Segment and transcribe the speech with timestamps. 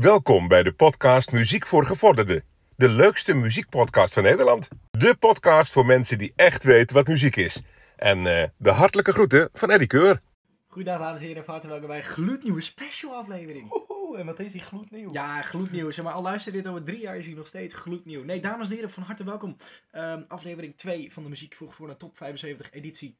[0.00, 2.42] Welkom bij de podcast Muziek voor Gevorderden.
[2.76, 4.68] De leukste muziekpodcast van Nederland.
[4.90, 7.62] De podcast voor mensen die echt weten wat muziek is.
[7.96, 10.20] En eh, de hartelijke groeten van Eddie Keur.
[10.66, 13.84] Goedendag dames en heren, van harte welkom bij een gloednieuwe special aflevering.
[13.88, 15.12] Oeh, en wat is die gloednieuw?
[15.12, 15.90] Ja, gloednieuw.
[15.90, 18.24] Zeg maar, al luister dit over drie jaar is hij nog steeds gloednieuw.
[18.24, 19.56] Nee, dames en heren, van harte welkom.
[19.90, 23.18] Ehm, aflevering 2 van de Muziek voor voor de Top 75 editie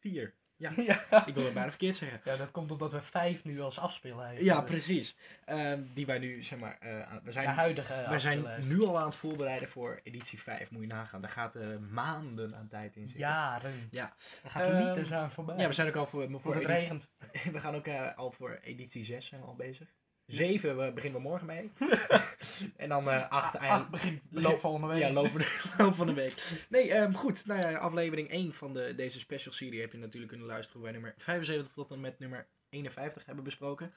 [0.00, 0.34] 4.
[0.58, 0.72] Ja,
[1.10, 1.26] Ja.
[1.26, 2.20] ik wil het bijna verkeerd zeggen.
[2.24, 4.72] ja, dat komt omdat we vijf nu als afspeellijst Ja, hebben.
[4.72, 5.16] precies.
[5.44, 8.98] Ehm, die wij nu, zeg maar, aan- we De zijn, huidige we zijn nu al
[8.98, 10.70] aan het voorbereiden voor editie 5.
[10.70, 11.20] Moet je nagaan.
[11.20, 13.20] Daar gaat eh, maanden aan tijd in zitten.
[13.20, 13.88] Jaren.
[13.90, 14.14] Ja.
[14.42, 15.56] Er gaat Ehm, liters aan voorbij.
[15.56, 17.08] Ja, we zijn ook al voor, voor het regent.
[17.52, 19.88] We gaan ook eh, al voor editie 6 zijn we al bezig.
[20.26, 21.70] 7 we beginnen we morgen mee.
[22.76, 23.90] en dan 8 Acht eind...
[23.90, 24.98] begint Lo- loop volgende week.
[24.98, 26.64] Ja, lopen de loop van de week.
[26.68, 27.46] Nee, ehm, goed.
[27.46, 30.92] Nou ja, aflevering 1 van de, deze special serie heb je natuurlijk kunnen luisteren wij
[30.92, 33.92] nummer 75 tot en met nummer 51 hebben besproken.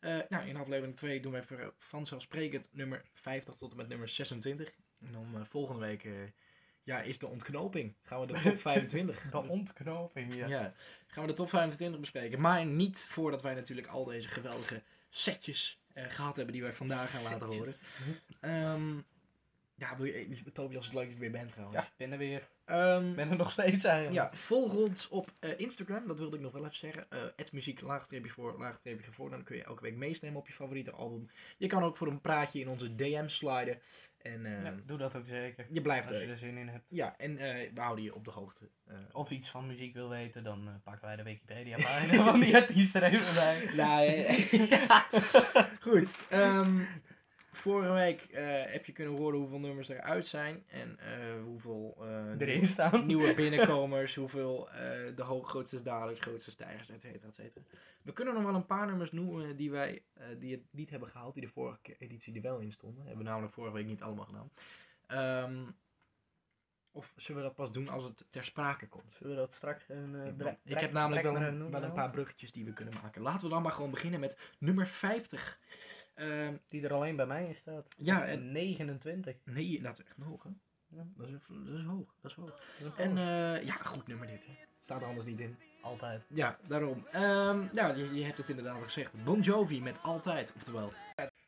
[0.00, 4.08] Eh, nou, in aflevering 2 doen we even vanzelfsprekend nummer 50 tot en met nummer
[4.08, 4.72] 26.
[5.00, 6.06] En dan eh, volgende week
[6.82, 7.94] ja, is de ontknoping.
[8.02, 9.30] Gaan we de top 25.
[9.30, 10.46] De ontknoping, ja.
[10.46, 10.74] Ja,
[11.06, 12.40] gaan we de top 25 bespreken.
[12.40, 17.10] Maar niet voordat wij natuurlijk al deze geweldige setjes eh, gehad hebben die wij vandaag
[17.10, 17.74] gaan laten horen.
[18.40, 18.96] Ehm,
[19.74, 21.78] ja, wil je, Tobias, als het leuk dat je weer bent trouwens.
[21.78, 22.48] Ja, ik ben er weer.
[22.72, 24.14] Ehm, Ik ben er nog steeds eigenlijk.
[24.14, 27.06] ja, volg ons op eh, Instagram, dat wilde ik nog wel even zeggen.
[27.10, 27.18] eh
[27.52, 29.30] muziek laagstreepje voor, laagstreepje voor.
[29.30, 31.30] Dan kun je elke week meestemmen op je favoriete album.
[31.58, 33.78] Je kan ook voor een praatje in onze DM sliden.
[34.22, 35.66] En eh, Ja, doe dat ook zeker.
[35.70, 36.38] je blijft Als je er.
[36.38, 36.84] zin in hebt.
[36.88, 38.68] Ja, en eh, we houden je op de hoogte.
[39.12, 42.94] Of iets van muziek wil weten, dan pakken wij de Wikipedia pagina van die artiest
[42.94, 43.70] er even bij.
[43.74, 44.02] Nou,
[44.66, 45.06] ja.
[45.88, 46.08] Goed.
[46.28, 46.80] ehm,
[47.52, 50.64] vorige week eh, heb je kunnen horen hoeveel nummers eruit zijn.
[50.68, 53.06] En eh, hoeveel eh, Erin staan.
[53.06, 54.14] nieuwe binnenkomers.
[54.14, 54.68] hoeveel
[55.16, 57.64] de hoog, grootste dalers, grootste stijgers, et cetera, et cetera.
[58.02, 60.02] We kunnen nog wel een paar nummers noemen die wij
[60.38, 61.34] die het niet hebben gehaald.
[61.34, 63.06] Die de vorige editie er wel in stonden.
[63.06, 64.50] Hebben we namelijk vorige week niet allemaal gedaan.
[65.06, 65.64] Ehm,
[66.94, 69.14] of zullen we dat pas doen als het ter sprake komt?
[69.14, 70.14] Zullen we dat straks een...
[70.14, 73.22] eh, Ik, heb namelijk wel een, wel paar bruggetjes die we kunnen maken.
[73.22, 75.58] Laten we dan maar gewoon beginnen met nummer 50.
[76.14, 77.86] Ehm, Die er alleen bij mij in staat.
[77.96, 79.36] Ja, en- 29.
[79.44, 80.50] nee, dat is echt hoog, hè?
[80.88, 81.02] Ja.
[81.16, 82.50] Dat is, dat is hoog, dat is hoog.
[82.78, 84.52] Dat is En eh, ja, goed nummer dit, hè?
[84.82, 85.56] Staat er anders niet in.
[85.82, 86.22] Altijd.
[86.28, 87.06] Ja, daarom.
[87.72, 89.24] Nou, je, je hebt het inderdaad al gezegd.
[89.24, 90.92] Bon Jovi met Altijd, oftewel.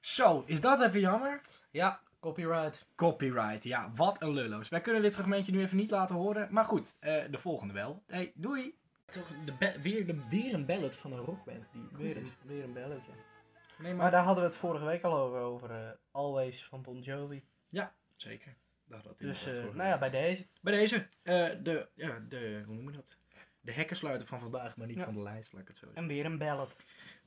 [0.00, 1.40] Zo, is dat even jammer?
[1.70, 2.86] Ja, copyright.
[2.94, 4.68] Copyright, ja, wat een lulloos.
[4.68, 8.02] Wij kunnen dit fragmentje nu even niet laten horen, maar goed, eh, de volgende wel.
[8.06, 8.74] Hey, doei!
[9.04, 12.72] Toch de weer, de, weer een ballad van een rockband die Weer een, weer een
[12.72, 13.12] belletje.
[13.78, 17.00] Nee, Maar daar hadden we het vorige week al over, over eh, Always van Bon
[17.00, 17.42] Jovi.
[18.16, 18.54] Zeker.
[18.84, 20.46] Daar had Dus, eh, nou ja, bij deze.
[20.60, 23.16] Bij deze, eh, de, ja, de, hoe noem je dat?
[23.60, 25.04] De hekkensluiter van vandaag, maar niet Ja.
[25.04, 26.02] van de lijst, laat ik het zo zeggen.
[26.02, 26.76] En weer een ballad.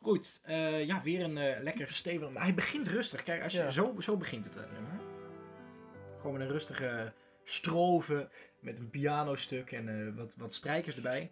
[0.01, 0.41] Goed,
[0.85, 2.29] ja, weer een lekker stevig.
[2.29, 3.23] Maar hij begint rustig.
[3.23, 3.71] Kijk, als je, Ja.
[3.71, 4.55] zo, zo begint het.
[4.55, 4.99] nummer.
[6.17, 8.29] Gewoon met een rustige strofe,
[8.59, 11.31] met een pianostuk en wat, wat strijkers erbij.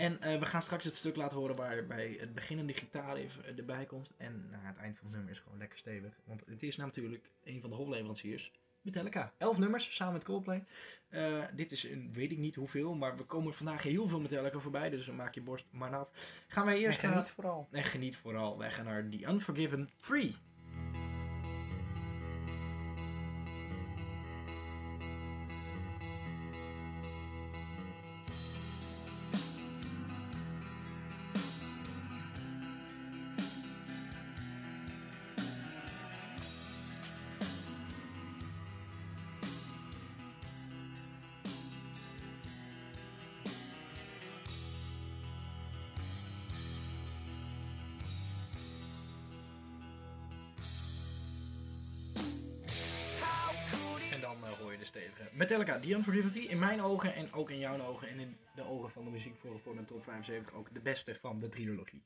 [0.00, 3.58] En eh, we gaan straks het stuk laten horen waarbij het beginnende gitaar even eh,
[3.58, 4.10] erbij komt.
[4.16, 6.12] En nou, het eind van het nummer is gewoon lekker stevig.
[6.24, 8.52] Want het is natuurlijk een van de hofleveranciers.
[8.82, 9.32] Metallica.
[9.38, 10.64] Elf nummers, samen met Coldplay.
[11.08, 14.58] Eh, dit is een, weet ik niet hoeveel, maar we komen vandaag heel veel Metallica
[14.58, 14.90] voorbij.
[14.90, 16.10] Dus maak je borst maar nat.
[16.46, 17.16] Gaan wij eerst En naar...
[17.16, 17.68] geniet vooral.
[17.70, 18.58] En geniet vooral.
[18.58, 20.36] Wij gaan naar The Unforgiven 3.
[55.50, 56.48] Metallica, The Unforgiven 3.
[56.48, 59.36] In mijn ogen en ook in jouw ogen en in de ogen van de muziek
[59.36, 62.02] voor, voor de top 75 ook de beste van de trilogie.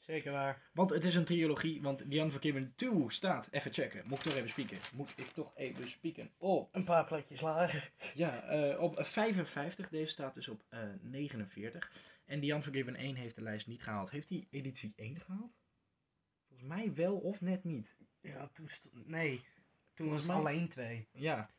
[0.00, 0.62] Zeker waar.
[0.72, 4.34] Want het is een trilogie, want The Unforgiven 2 staat, even checken, moet ik toch
[4.34, 7.90] even spieken, moet ik toch even spieken, op, Een paar plekjes lager.
[8.14, 11.92] ja, eh, op 55, deze staat dus op eh, 49.
[12.24, 14.10] En The Unforgiven 1 heeft de lijst niet gehaald.
[14.10, 15.52] Heeft hij editie 1 gehaald?
[16.48, 17.96] Volgens mij wel of net niet.
[18.20, 19.08] Ja, toen stond...
[19.08, 19.44] Nee.
[19.94, 21.08] Toen was het alleen twee.
[21.12, 21.50] Ja,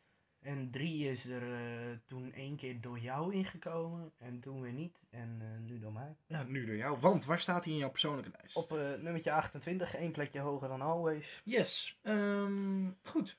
[0.42, 4.12] En drie is er eh, toen één keer door jou ingekomen.
[4.18, 5.00] En toen weer niet.
[5.10, 6.16] En eh, nu door mij.
[6.28, 7.00] ja, nu door jou.
[7.00, 8.56] Want waar staat hij in jouw persoonlijke lijst?
[8.56, 11.42] Op eh, nummertje 28, één plekje hoger dan Always.
[11.44, 13.38] Yes, ehm, goed.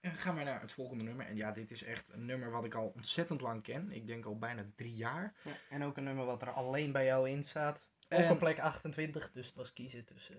[0.00, 1.26] En gaan we naar het volgende nummer.
[1.26, 3.92] En ja, dit is echt een nummer wat ik al ontzettend lang ken.
[3.92, 5.34] Ik denk al bijna drie jaar.
[5.70, 7.76] En ook een nummer wat er alleen bij jou in staat.
[8.04, 10.36] Op En- een plek 28, dus het was kiezen tussen...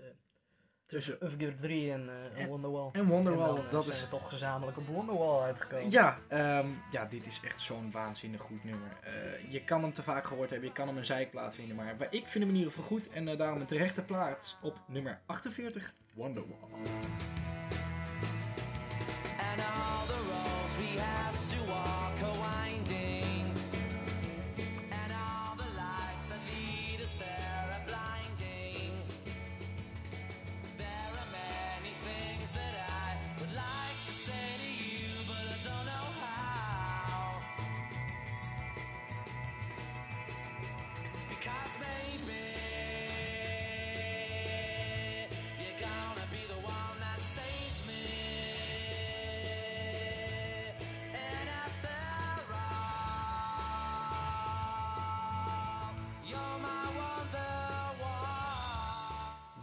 [0.93, 2.89] tussen Upgear 3 en, eh, En- Wonderwall.
[2.91, 5.89] en Wonderwall, dan, eh, dat zijn is- we toch gezamenlijk op Wonderwall uitgekomen.
[5.91, 8.89] Ja, ehm, ja, dit is echt zo'n waanzinnig goed nummer.
[9.03, 11.95] Eh, je kan hem te vaak gehoord hebben, je kan hem een zijkplaat vinden, maar
[12.09, 15.19] ik vind hem in ieder geval goed en eh, daarom een terechte plaats op nummer
[15.25, 16.57] 48, Wonderwall.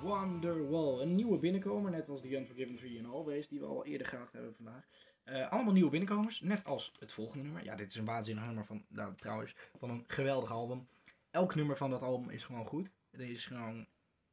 [0.02, 1.00] Wonderwall.
[1.00, 4.32] Een nieuwe binnenkomer, net als The Unforgiven 3 en Always, die we al eerder gehad
[4.32, 4.85] hebben vandaag.
[5.25, 7.64] Eh, allemaal nieuwe binnenkomers, net als het volgende nummer.
[7.64, 10.88] Ja, dit is een waanzinnig nummer van, nou, trouwens, van een geweldig album.
[11.31, 12.91] Elk nummer van dat album is gewoon goed.
[13.11, 13.87] Dit is gewoon,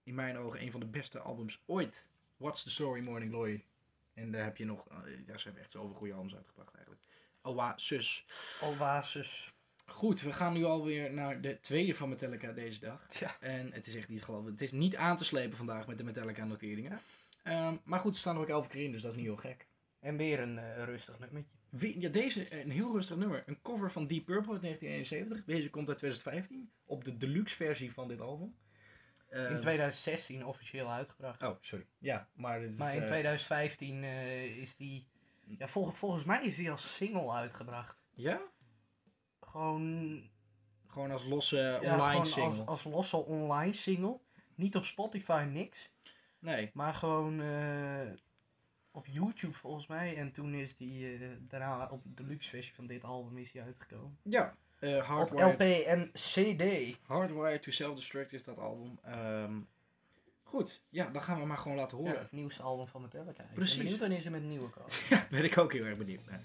[0.04, 2.06] in mijn ogen, een van de beste albums ooit.
[2.38, 3.64] What's the Story, Morning Glory.
[4.14, 4.98] En daar heb je nog, eh,
[5.28, 7.04] ja, ze hebben echt zoveel goede albums uitgebracht eigenlijk.
[7.42, 8.26] Oasis.
[8.62, 9.54] Oasis.
[9.88, 13.20] Goed, we gaan nu alweer naar de tweede van Metallica deze dag.
[13.20, 13.36] Ja.
[13.40, 14.60] En het is echt niet gelooflijk.
[14.60, 17.00] Het is niet aan te slepen vandaag met de Metallica noteringen.
[17.44, 19.36] Ehm, maar goed, ze staan er ook elf keer in, dus dat is niet heel
[19.36, 19.68] gek.
[20.00, 21.52] En weer een eh, rustig nummertje.
[21.70, 23.44] Wie, ja, deze, eh, een heel rustig nummer.
[23.46, 25.46] Een cover van Deep Purple uit 1971.
[25.56, 26.72] Deze komt uit 2015.
[26.86, 28.56] Op de deluxe versie van dit album.
[29.30, 31.44] Ehm, In 2016 officieel uitgebracht.
[31.44, 31.86] Oh, sorry.
[31.98, 32.62] Ja, maar...
[32.62, 35.08] is, Maar in eh, 2015 eh, is die...
[35.58, 37.98] Ja, vol- volgens mij is die als single uitgebracht.
[38.14, 38.42] Ja?
[39.50, 40.22] Gewoon,
[40.88, 42.44] Gewoon als losse ja, online single.
[42.60, 44.18] Als, als losse online single.
[44.56, 45.90] Niet op Spotify, niks.
[46.40, 46.70] Nee.
[46.74, 48.08] Maar gewoon eh,
[48.92, 50.18] op YouTube volgens mij.
[50.18, 53.62] En toen is die eh, daarna op de deluxe versie van dit album is die
[53.62, 54.18] uitgekomen.
[54.22, 54.56] Ja.
[54.80, 56.98] eh Op LP en CD.
[57.06, 59.00] Hardwired to Self-Destruct is dat album.
[59.04, 59.54] Ehm,
[60.44, 60.82] goed.
[60.90, 62.20] Ja, dan gaan we maar gewoon laten Ja, horen.
[62.20, 63.44] het nieuwste album van Metallica.
[63.44, 63.74] Ik Precies.
[63.76, 64.92] ben benieuwd wanneer ze met een nieuwe komen.
[65.10, 66.44] Ja, ben ik ook heel erg benieuwd naar.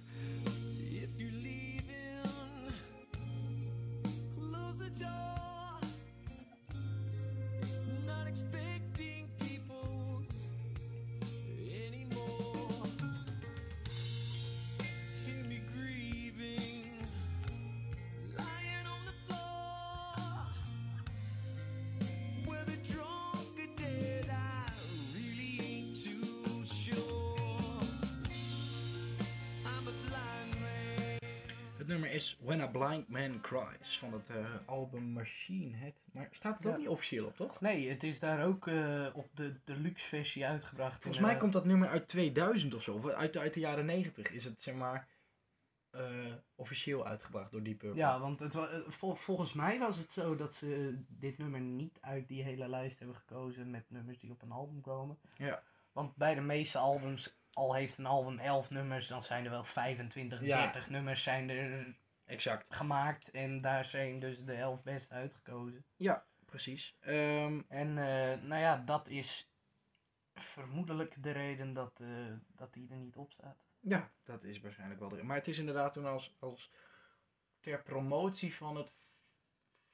[32.12, 35.94] Is When a Blind Man Cries van het eh, album Machine Head.
[36.12, 36.70] Maar staat het Ja.
[36.70, 37.60] ook niet officieel op, toch?
[37.60, 40.92] Nee, het is daar ook eh, op de deluxe versie uitgebracht.
[41.02, 41.40] Volgens mij inderdaad.
[41.40, 42.94] komt dat nummer uit 2000 of zo.
[42.94, 45.08] Of uit, de- uit de jaren 90 is het, zeg maar,
[45.90, 47.98] eh, officieel uitgebracht door Deep Purple.
[47.98, 51.98] Ja, want het eh, vol- volgens mij was het zo dat ze dit nummer niet
[52.00, 55.18] uit die hele lijst hebben gekozen met nummers die op een album komen.
[55.36, 55.62] Ja.
[55.92, 59.64] Want bij de meeste albums, al heeft een album 11 nummers, dan zijn er wel
[59.64, 60.62] 25, Ja.
[60.62, 61.94] 30 nummers zijn er
[62.32, 62.74] Exact.
[62.74, 63.30] gemaakt.
[63.30, 65.84] En daar zijn dus de 11 best uitgekozen.
[66.52, 66.96] Precies.
[67.00, 69.50] Ehm, En eh, nou ja, dat is
[70.34, 73.64] vermoedelijk de reden dat, eh, dat die er niet op staat.
[73.80, 76.72] ja, dat is waarschijnlijk wel de Maar het is inderdaad toen als, als
[77.60, 78.94] ter promotie van het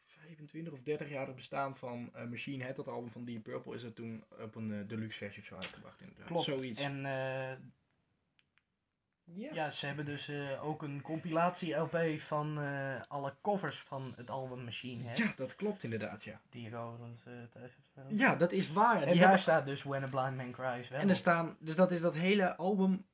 [0.05, 3.83] 25 of 30 jaar bestaan van eh, Machine Head, dat album van Deep Purple, is
[3.83, 6.01] het toen op een deluxe versie of zo uitgebracht.
[6.01, 6.27] Inderdaad.
[6.27, 6.45] Klopt.
[6.45, 6.81] Zoiets.
[6.81, 7.05] En
[9.35, 9.49] ja.
[9.53, 14.65] Ja, ze hebben dus eh, ook een compilatie-LP van eh, alle covers van het album
[14.65, 15.17] Machine Head.
[15.19, 16.41] ja, dat klopt inderdaad, ja.
[16.51, 18.05] Die ik overigens eh, thuis staan.
[18.09, 18.95] Ja, dat is waar.
[18.95, 21.57] en Die daar hebben- staat dus When a Blind Man Cries wel En er staan,
[21.61, 23.07] dus dat is dat hele album.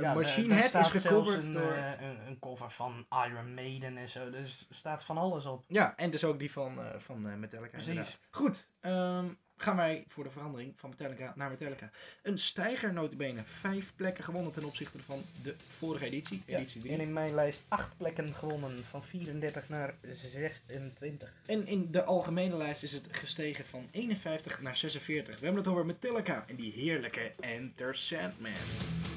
[0.00, 1.72] Ja, Machine Head is gecoverd een, door.
[1.72, 4.30] een, een cover van Iron Maiden en zo.
[4.30, 5.64] Dus er staat van alles op.
[5.68, 7.70] ja, en dus ook die van, van Metallica.
[7.70, 7.88] Precies.
[7.88, 8.18] inderdaad.
[8.30, 9.26] Goed, ehm,
[9.60, 11.90] gaan wij voor de verandering van Metallica naar Metallica.
[12.22, 13.42] Een stijger notabene.
[13.44, 16.42] Vijf plekken gewonnen ten opzichte van de vorige editie.
[16.46, 16.58] Ja.
[16.58, 16.90] editie.
[16.90, 18.84] En in mijn lijst acht plekken gewonnen.
[18.84, 19.94] Van 34 naar
[20.32, 21.32] 26.
[21.46, 25.38] En in de algemene lijst is het gestegen van 51 naar 46.
[25.38, 29.09] We hebben het over Metallica en die heerlijke Enter Sandman.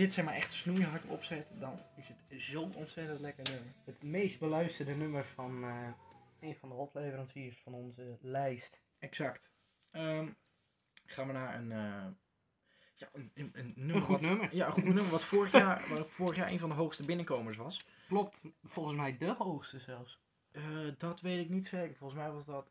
[0.00, 3.72] Dit zeg maar echt snoeihard opzet, dan is het zo'n ontzettend lekker nummer.
[3.84, 5.88] Het meest beluisterde nummer van eh,
[6.40, 8.80] een van de hotleveranciers van onze lijst.
[8.98, 9.50] Exact.
[9.90, 10.28] Ehm,
[11.06, 12.06] gaan we naar een, eh,
[12.94, 14.00] ja, een, een, een nummer.
[14.02, 14.54] goed wat- nummer.
[14.54, 17.56] Ja, een goed nummer wat vorig jaar, wat vorig jaar een van de hoogste binnenkomers
[17.56, 17.86] was.
[18.08, 20.18] Klopt, volgens mij de hoogste zelfs.
[20.52, 20.62] Eh,
[20.98, 21.96] dat weet ik niet zeker.
[21.96, 22.66] Volgens mij was dat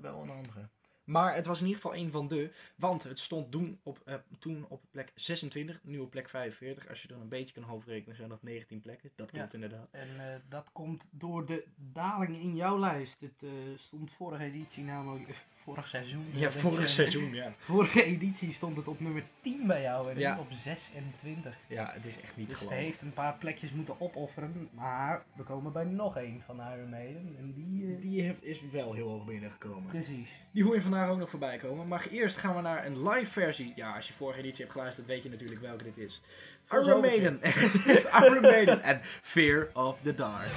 [0.00, 0.68] wel een andere.
[1.06, 2.50] Maar het was in ieder geval een van de.
[2.76, 6.88] Want het stond toen op, eh, toen op plek 26, nu op plek 45.
[6.88, 9.10] Als je dan een beetje kan hoofdrekenen, zijn dat 19 plekken.
[9.16, 9.38] Dat Ja.
[9.38, 9.88] klopt inderdaad.
[9.90, 13.20] En eh, dat komt door de daling in jouw lijst.
[13.20, 16.26] Het eh, stond vorige editie namelijk, vorig seizoen.
[16.32, 17.52] Ja, ik vorig seizoen, ja.
[17.70, 21.54] Vorige editie stond het op nummer 10 bij jou en nu op 26.
[21.66, 22.78] Ja, het is echt niet Dus geloven.
[22.78, 24.68] heeft een paar plekjes moeten opofferen.
[24.72, 27.34] Maar we komen bij nog één van Iron Maiden.
[27.38, 27.94] En die...
[27.94, 29.86] eh, Die heeft, is wel heel hoog binnengekomen.
[29.90, 30.40] Precies.
[30.50, 31.88] Die hoor je vandaag ook nog voorbij komen.
[31.88, 33.72] Maar eerst gaan we naar een live versie.
[33.76, 36.22] Ja, als je vorige editie hebt geluisterd, weet je natuurlijk welke dit is.
[36.70, 37.00] Iron.
[37.00, 37.40] Maiden.
[38.22, 40.48] Iron Maiden en Fear of the Dark.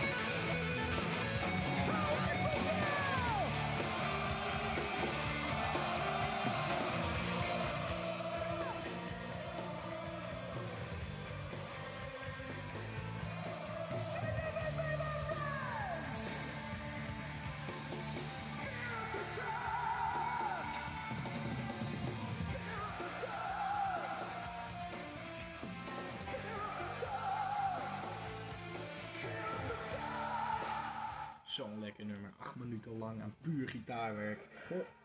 [32.90, 34.40] Minuten lang aan puur gitaarwerk.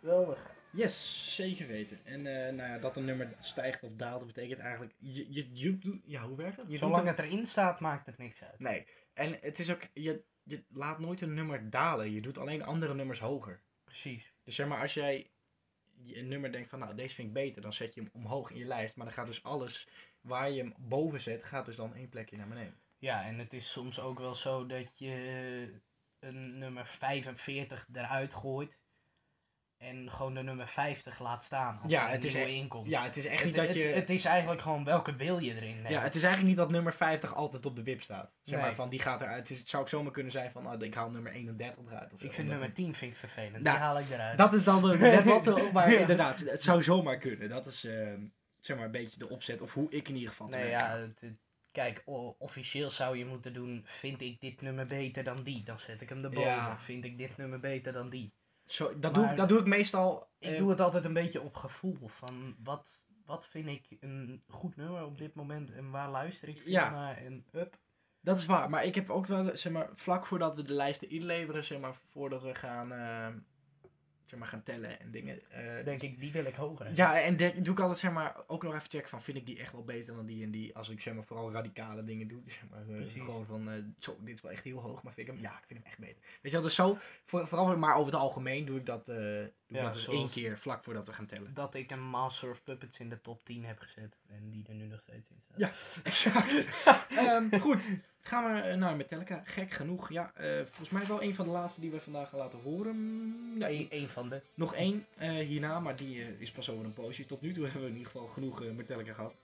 [0.01, 0.53] Geweldig.
[0.71, 2.05] Yes, zeker weten.
[2.05, 4.95] En eh, nou ja, dat een nummer stijgt of daalt, dat betekent eigenlijk...
[4.99, 6.67] Je, je, je ja, hoe werkt dat?
[6.69, 8.59] Je Zolang het erin staat, maakt het niks uit.
[8.59, 8.87] Nee.
[9.13, 9.81] En het is ook...
[9.93, 12.11] Je, je laat nooit een nummer dalen.
[12.11, 13.61] Je doet alleen andere nummers hoger.
[13.85, 14.33] Precies.
[14.45, 15.31] Dus zeg maar, als jij
[16.07, 16.79] een nummer denkt van...
[16.79, 17.63] Nou, deze vind ik beter.
[17.63, 18.97] Dan zet je hem omhoog in je lijst.
[18.97, 19.89] Maar dan gaat dus alles
[20.21, 21.45] waar je hem boven zet...
[21.45, 22.79] Gaat dus dan één plekje naar beneden.
[22.99, 25.81] Ja, en het is soms ook wel zo dat je
[26.25, 28.79] een nummer 45 eruit gooit.
[29.79, 31.81] En gewoon de nummer 50 laat staan.
[31.87, 32.89] Ja, het is inkomt.
[32.89, 33.85] Ja, het is echt Het, niet dat je...
[33.85, 35.91] het is eigenlijk gewoon welke wil je erin nemen.
[35.91, 38.33] Ja, het is eigenlijk niet dat nummer 50 altijd op de wip staat.
[38.45, 39.49] Zeg maar, van die gaat eruit.
[39.49, 42.13] Het, zou ook zomaar kunnen zijn van, oh, ik haal nummer 31 eruit.
[42.13, 42.27] Of zo.
[42.27, 43.63] Ik vind nummer 10 vind ik vervelend.
[43.63, 44.39] Nou, Die haal ik eruit.
[44.39, 45.99] Dat is dan net wat, maar Ja.
[45.99, 47.49] inderdaad, het zou zomaar kunnen.
[47.49, 48.13] Dat is, eh,
[48.61, 51.23] zeg maar, een beetje de opzet, of hoe ik in ieder geval Nee, ja, het-
[51.75, 52.03] kijk,
[52.39, 55.65] officieel zou je moeten doen, vind ik dit nummer beter dan die?
[55.65, 56.51] Dan zet ik hem erboven.
[56.51, 56.79] Ja.
[56.79, 58.33] Vind ik dit nummer beter dan die?
[58.65, 60.29] Zo, dat, doe, ik- dat doe ik meestal.
[60.39, 64.43] Ik eh, doe het altijd een beetje op gevoel van wat, wat vind ik een
[64.49, 66.91] goed nummer op dit moment en waar luister ik veel Ja.
[66.91, 67.79] naar en up.
[68.21, 71.11] Dat is waar, maar ik heb ook wel, zeg maar, vlak voordat we de lijsten
[71.11, 73.29] inleveren, zeg maar, voordat we gaan, eh,
[74.25, 75.51] zeg maar, gaan tellen en dingen.
[75.51, 76.95] eh, Denk ik, die wil ik hoger.
[76.95, 79.47] Ja, en de- doe ik altijd zeg maar ook nog even checken van vind ik
[79.47, 80.77] die echt wel beter dan die en die.
[80.77, 82.43] Als ik zeg maar vooral radicale dingen doe.
[82.47, 85.29] Zeg maar, eh, gewoon van eh, zo, dit is wel echt heel hoog, maar vind
[85.29, 86.17] ik hem, ja, ik vind hem echt beter.
[86.23, 89.51] Weet je wel, dus zo, voor, vooral maar over het algemeen doe ik dat, doe
[89.69, 91.55] ik Ja, dat dus één keer vlak voordat we gaan tellen.
[91.55, 94.75] Dat ik een Master of Puppets in de top 10 heb gezet en die er
[94.75, 95.59] nu nog steeds in staat.
[95.59, 95.71] Ja.
[96.11, 96.69] Exact.
[97.19, 97.87] Ehm, goed,
[98.27, 99.41] gaan we eh, naar Metallica.
[99.45, 102.39] Gek genoeg, ja, eh, volgens mij wel een van de laatste die we vandaag gaan
[102.39, 103.59] laten horen.
[103.59, 104.41] Nee, Eén één van de.
[104.55, 107.27] Nog één eh, hierna, maar die is pas over een poosje.
[107.27, 109.35] Tot nu toe hebben we in ieder geval genoeg Metallica gehad.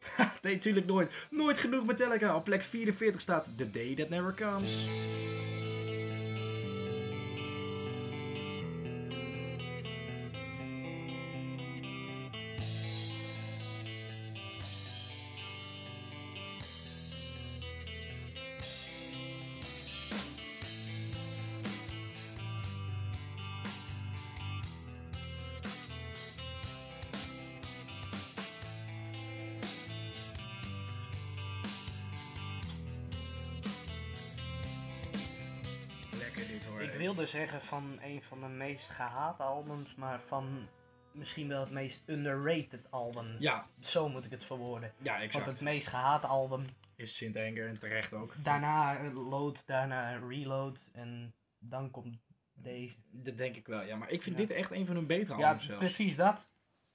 [0.42, 1.12] nee, natuurlijk nooit.
[1.30, 2.36] Nooit genoeg Metallica.
[2.36, 4.88] Op plek 44 staat The Day That Never Comes.
[37.22, 40.68] Wilde zeggen van een van de meest gehate albums, maar van
[41.12, 43.36] misschien wel het meest underrated album.
[43.38, 44.92] Ja, Zo moet ik het verwoorden.
[44.98, 45.46] ja, Want exact.
[45.46, 46.64] het meest gehate album,
[46.96, 48.34] Is Sint Anger en terecht ook.
[48.44, 52.18] daarna eh, load, daarna reload en dan komt
[52.54, 52.96] deze.
[53.10, 53.96] Dat denk ik wel, ja.
[53.96, 54.46] Maar ik vind Ja.
[54.46, 55.84] dit echt een van hun betere Ja, albums zelfs.
[55.84, 56.50] precies dat.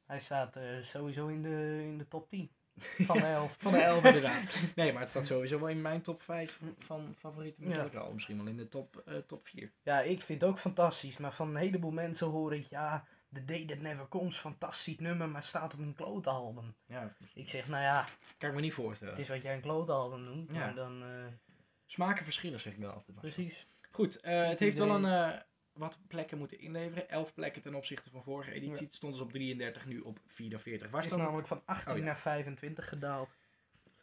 [0.06, 3.56] Hij staat eh, sowieso in de, in de top 10 van de 11.
[3.60, 4.62] Van de 11 inderdaad.
[4.76, 7.68] Nee, maar het staat sowieso wel in mijn top 5 van favoriete Ja.
[7.68, 8.14] Metallica albums.
[8.16, 9.72] Misschien wel in de top, eh, top 4.
[9.84, 13.46] Ja, ik vind het ook fantastisch, maar van een heleboel mensen hoor ik, ja, The
[13.46, 16.76] Day That Never Comes, fantastisch nummer, maar staat op een klote album.
[16.86, 18.06] Ja, Ik zeg, nou ja,
[18.38, 19.14] kan ik me niet voorstellen.
[19.14, 20.58] het is wat jij een klote album noemt, Ja.
[20.60, 21.10] maar dan, eh,
[21.86, 23.08] Smaken verschillen zeg ik wel altijd.
[23.22, 23.32] maar.
[23.32, 23.68] precies.
[23.92, 25.42] Goed, eh, het heeft wel een,
[25.78, 27.10] wat plekken moeten inleveren.
[27.10, 28.76] 11 plekken ten opzichte van vorige editie.
[28.76, 28.84] Ja.
[28.84, 30.90] Het stond dus op 33, nu op 44.
[30.90, 31.20] Waar is het?
[31.20, 32.04] namelijk van 18 Oh, ja.
[32.04, 33.30] naar 25 gedaald.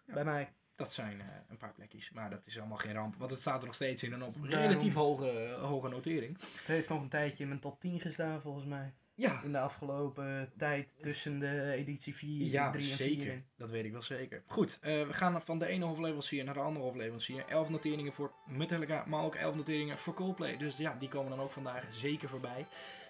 [0.07, 0.14] Ja.
[0.14, 0.52] Bij mij.
[0.76, 3.16] Dat zijn eh, een paar plekjes, maar dat is allemaal geen ramp.
[3.16, 6.38] Want het staat er nog steeds in een op relatief hoge, hoge notering.
[6.40, 8.95] Het heeft nog een tijdje in mijn top 10 gestaan volgens mij.
[9.16, 13.42] Ja, In de afgelopen tijd tussen de editie 4, ja 3 en 4 zeker.
[13.56, 14.42] Dat weet ik wel zeker.
[14.47, 17.44] Goed, eh, we gaan van de ene hofleverancier naar de andere hofleverancier.
[17.49, 20.56] 11 noteringen voor Metallica, maar ook 11 noteringen voor Coldplay.
[20.56, 22.66] Dus ja, die komen dan ook vandaag zeker voorbij.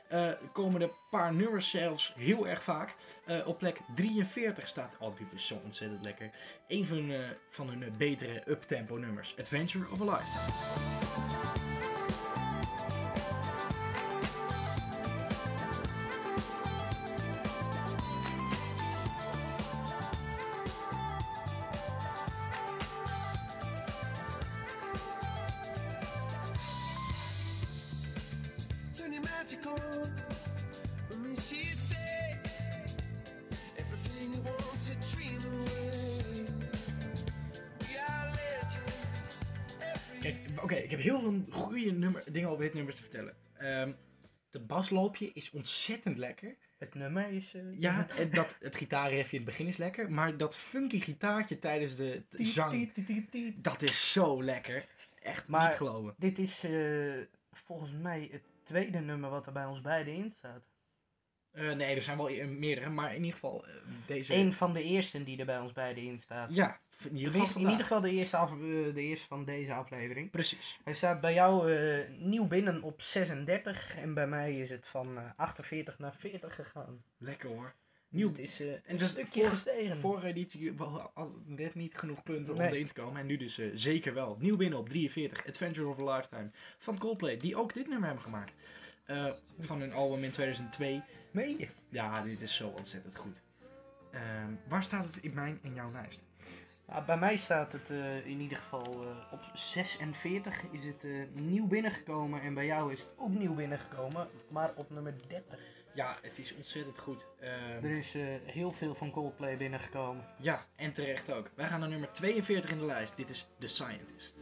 [0.08, 2.94] Eh komen er paar nummers zelfs heel erg vaak.
[3.24, 6.30] Eh, op plek 43 staat, oh dit is zo ontzettend lekker,
[6.68, 7.12] een van,
[7.50, 9.34] van hun betere uptempo nummers.
[9.38, 11.63] Adventure of a Lifetime.
[42.54, 43.36] Over dit nummer te vertellen.
[43.58, 43.92] Ehm
[44.50, 46.56] de basloopje is ontzettend lekker.
[46.78, 47.54] Het nummer is...
[47.54, 51.58] eh, Ja, en dat, het gitaarriffje in het begin is lekker, maar dat funky gitaartje
[51.58, 52.92] tijdens de zang,
[53.62, 54.86] dat is zo lekker.
[55.22, 56.14] Echt Maar- niet geloven.
[56.18, 57.12] Dit is eh,
[57.52, 60.64] volgens mij het tweede nummer wat er bij ons beiden in staat.
[61.50, 63.64] Eh, nee, er zijn wel e- meerdere, maar in ieder geval
[64.06, 64.34] deze...
[64.34, 66.54] Eén van de eerste die er bij ons beiden in staat.
[66.54, 68.58] Ja, in ieder geval in ieder geval de eerste, af, eh,
[68.94, 70.30] de eerste van deze aflevering.
[70.30, 70.78] Precies.
[70.84, 75.18] Hij staat bij jou eh, nieuw binnen op 36 en bij mij is het van
[75.18, 77.02] eh, 48 naar 40 gegaan.
[77.18, 77.74] Lekker hoor.
[78.08, 78.26] Nieuw.
[78.28, 78.28] Nieuw.
[78.30, 80.00] Het is eh, een En dus stukje voor- gestegen.
[80.00, 80.74] Vorige editie
[81.46, 82.66] net niet genoeg punten Nee.
[82.68, 83.20] om erin te komen.
[83.20, 84.36] En nu dus eh, zeker wel.
[84.40, 85.46] Nieuw binnen op 43.
[85.46, 86.50] Adventure of a Lifetime.
[86.78, 87.36] Van Coldplay.
[87.36, 88.52] Die ook dit nummer hebben gemaakt.
[89.04, 91.02] Eh, van hun album in 2002.
[91.30, 91.68] Meen je?
[91.88, 93.42] Ja, dit is zo ontzettend goed.
[94.10, 96.22] Ehm, waar staat het in mijn en jouw lijst?
[96.86, 101.10] Nou, bij mij staat het eh, in ieder geval eh, op 46 is het eh,
[101.32, 105.58] nieuw binnengekomen en bij jou is het ook nieuw binnengekomen, maar op nummer 30.
[105.94, 107.26] Ja, het is ontzettend goed.
[107.40, 110.24] Ehm, Er is eh, heel veel van Coldplay binnengekomen.
[110.38, 111.50] ja, en terecht ook.
[111.54, 113.16] Wij gaan naar nummer 42 in de lijst.
[113.16, 114.34] Dit is The Scientist.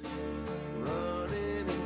[0.85, 1.83] running in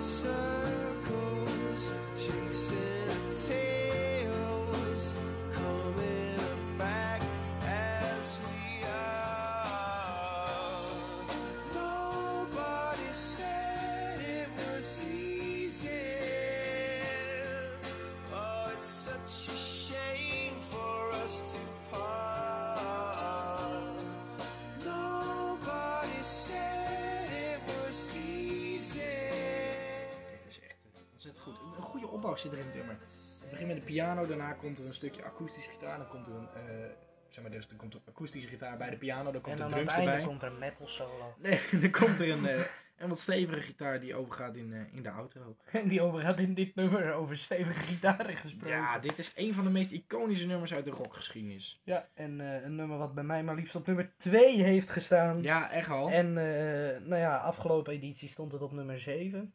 [32.30, 32.96] Een, een goede opbouw zit er in het nummer.
[33.40, 35.98] Het begint met de piano, daarna komt er een stukje akoestische gitaar.
[35.98, 36.90] Dan komt er een, eh,
[37.28, 39.32] zeg maar, dus, dan komt er akoestische gitaar bij de piano.
[39.32, 40.26] Dan komt en er dan aan het drums einde erbij.
[40.26, 41.34] komt er een metal solo.
[41.42, 42.64] Nee, dan komt er een, eh,
[42.96, 45.56] een wat stevige gitaar die overgaat in, eh, in de outro.
[45.72, 48.76] En die overgaat in dit nummer over stevige gitaren gesproken.
[48.76, 51.80] Ja, dit is een van de meest iconische nummers uit de rockgeschiedenis.
[51.84, 55.42] Ja, en eh, een nummer wat bij mij maar liefst op nummer 2 heeft gestaan.
[55.42, 56.10] Ja, echt al.
[56.10, 59.52] En eh, nou ja, afgelopen editie stond het op nummer 7.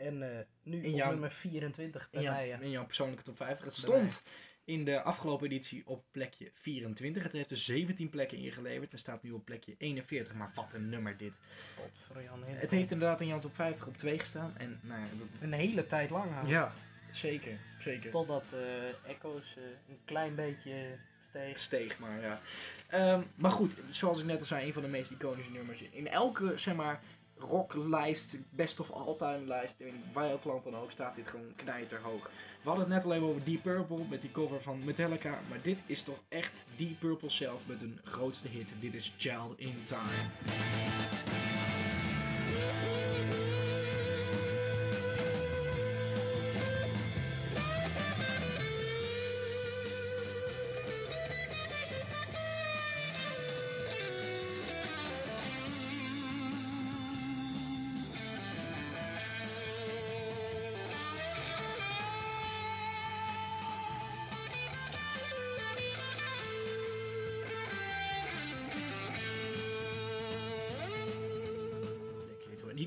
[0.00, 2.48] En eh, nu In op jouw- nummer 24 bij in, jouw, mij.
[2.48, 2.58] Ja.
[2.58, 3.64] in jouw persoonlijke top 50.
[3.64, 4.22] Het stond
[4.64, 7.22] in de afgelopen editie op plekje 24.
[7.22, 10.34] Het heeft er 17 plekken ingeleverd en staat nu op plekje 41.
[10.34, 11.32] Maar wat een nummer dit.
[11.76, 14.54] Godverjan, Het heeft inderdaad in jouw top 50 op 2 gestaan.
[14.58, 16.72] En nou ja, dat- een hele tijd lang ja
[17.12, 17.58] zeker.
[17.78, 18.10] zeker.
[18.10, 21.60] Totdat eh Echo's eh, een klein beetje steeg.
[21.60, 22.40] Steeg maar, ja.
[22.88, 25.80] Ehm, maar goed, zoals ik net al zei, een van de meest iconische nummers.
[25.82, 27.00] In elke, zeg maar,
[27.40, 32.30] rocklijst, best of all time lijst, in welk land dan ook, staat dit gewoon knijterhoog.
[32.62, 35.62] We hadden het net al even over Deep Purple met die cover van Metallica, maar
[35.62, 38.68] dit is toch echt Deep Purple zelf met hun grootste hit.
[38.80, 41.39] Dit is Child in Time.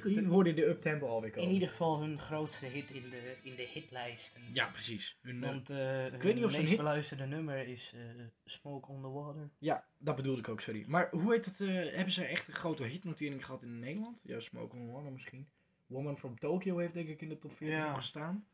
[0.04, 1.48] Hier hoorde de uptempo alweer komen.
[1.48, 4.42] In ieder geval hun grootste hit in de, in de hitlijsten.
[4.54, 5.18] Ja, precies.
[5.22, 8.02] Hun, eh, Want eh ik weet niet of meest hit- beluisterde nummer is eh,
[8.46, 9.50] Smoke on the Water.
[9.60, 10.84] Ja, dat bedoelde ik ook, sorry.
[10.88, 11.58] Maar hoe heet het?
[11.94, 14.20] hebben ze echt een grote hitnotering gehad in Nederland?
[14.24, 15.48] Ja, Smoke on Water misschien.
[15.86, 17.94] Woman from Tokyo heeft denk ik in de top 40 Ja.
[17.94, 18.46] gestaan.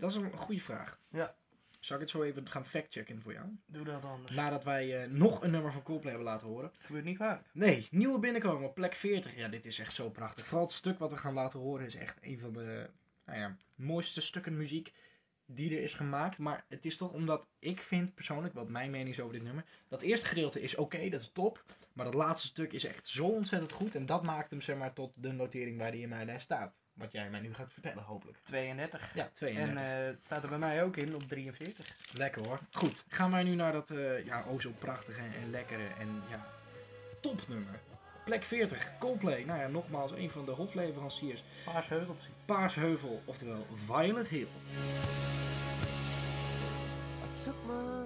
[0.00, 1.00] Dat is een goede vraag.
[1.10, 1.34] Ja.
[1.80, 3.46] Zal ik het zo even gaan factchecken voor jou?
[3.66, 4.34] Doe dat anders.
[4.34, 6.72] Nadat wij eh, nog een nummer van Coldplay hebben laten horen.
[6.78, 7.42] gebeurt niet vaak.
[7.52, 9.36] Nee, nieuwe binnenkomen op plek 40.
[9.36, 10.46] Ja, dit is echt zo prachtig.
[10.46, 12.90] Vooral het stuk wat we gaan laten horen is echt een van de
[13.26, 14.92] nou ja, mooiste stukken muziek
[15.46, 16.38] die er is gemaakt.
[16.38, 19.64] Maar het is toch omdat ik vind persoonlijk, wat mijn mening is over dit nummer.
[19.88, 21.64] Dat eerste gedeelte is oké, dat is top.
[21.92, 23.94] Maar dat laatste stuk is echt zo ontzettend goed.
[23.94, 26.74] En dat maakt hem zeg maar tot de notering waar die in mijn lijst staat.
[26.98, 28.38] Wat jij mij nu gaat vertellen, hopelijk.
[28.44, 29.14] 32.
[29.14, 29.82] Ja, 32.
[29.82, 31.96] En eh, het staat er bij mij ook in op 43.
[32.12, 32.58] Lekker hoor.
[32.72, 36.46] Goed, gaan wij nu naar dat eh, ja, oh zo prachtige en lekkere en ja,
[37.20, 37.80] topnummer.
[38.24, 39.44] Plek 40, Coldplay.
[39.44, 41.42] Nou ja, nogmaals, een van de hofleveranciers.
[41.64, 42.28] Paars heuveltje.
[42.44, 44.48] Paarsheuvel, oftewel Violet Hill.
[47.22, 47.97] I took my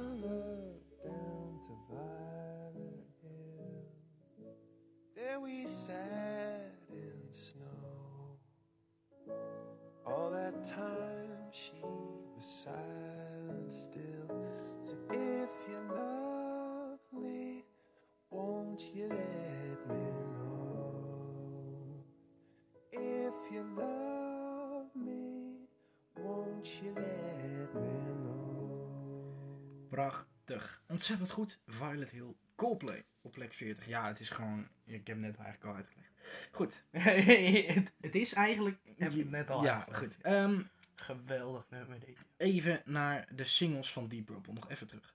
[29.97, 30.83] Prachtig.
[30.89, 31.61] Ontzettend goed.
[31.67, 33.87] Violet Hill, Coldplay op plek 40.
[33.87, 36.11] Ja, het is gewoon, ik heb het net eigenlijk al uitgelegd.
[36.53, 36.85] Goed.
[37.77, 40.15] het, het is eigenlijk, heb je het net al Ja, uitgelegd.
[40.15, 40.23] goed.
[40.25, 40.63] Ehm,
[40.95, 42.19] Geweldig nummer dit.
[42.37, 44.53] even naar de singles van Deep Purple.
[44.53, 45.15] Nog even terug.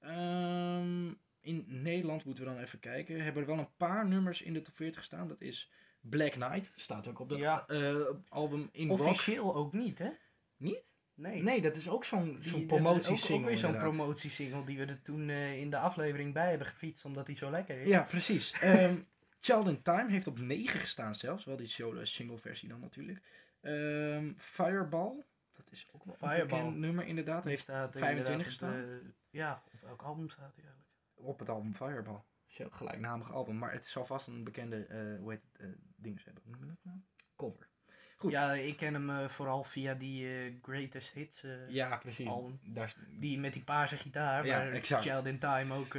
[0.00, 1.06] Ehm,
[1.40, 3.22] in Nederland moeten we dan even kijken.
[3.24, 5.28] Hebben er wel een paar nummers in de top 40 staan.
[5.28, 6.72] Dat is Black Knight.
[6.76, 7.66] Staat ook op dat Ja.
[7.66, 7.96] eh,
[8.28, 9.00] album in rock.
[9.00, 10.10] Officieel ook niet, hè?
[11.42, 11.52] Nee.
[11.52, 13.34] Nee, dat is ook zo'n zo'n is promotiesingle.
[13.34, 16.66] Ook, ook weer zo'n promotiesingle die we er toen eh, in de aflevering bij hebben
[16.66, 17.88] gefietst, omdat die zo lekker is.
[17.88, 18.52] Ja, precies.
[18.60, 18.96] Ehm
[19.40, 21.44] Child in Time heeft op 9 gestaan zelfs.
[21.44, 23.20] Wel die solo single versie dan natuurlijk.
[23.60, 25.24] Ehm, Fireball.
[25.52, 26.58] Dat is ook wel een Fireball.
[26.58, 27.44] bekend nummer inderdaad.
[27.44, 30.84] Heeft staat 25 inderdaad op de- ja, op welk album staat hij eigenlijk?
[31.14, 32.20] op het album Fireball.
[32.48, 33.58] Is gelijknamig album.
[33.58, 36.42] Maar het zal vast een bekende, eh hoe heet het, eh ding hebben.
[36.44, 36.96] Hoe noem je dat nou?
[37.36, 37.68] Cover.
[38.26, 38.34] Goed.
[38.34, 42.26] Ja, ik ken hem eh, vooral via die eh, Greatest Hits eh, Ja, precies.
[42.26, 42.60] album.
[42.64, 45.02] Daar Die met die paarse gitaar, Ja, waar exact.
[45.04, 45.96] Child in Time ook...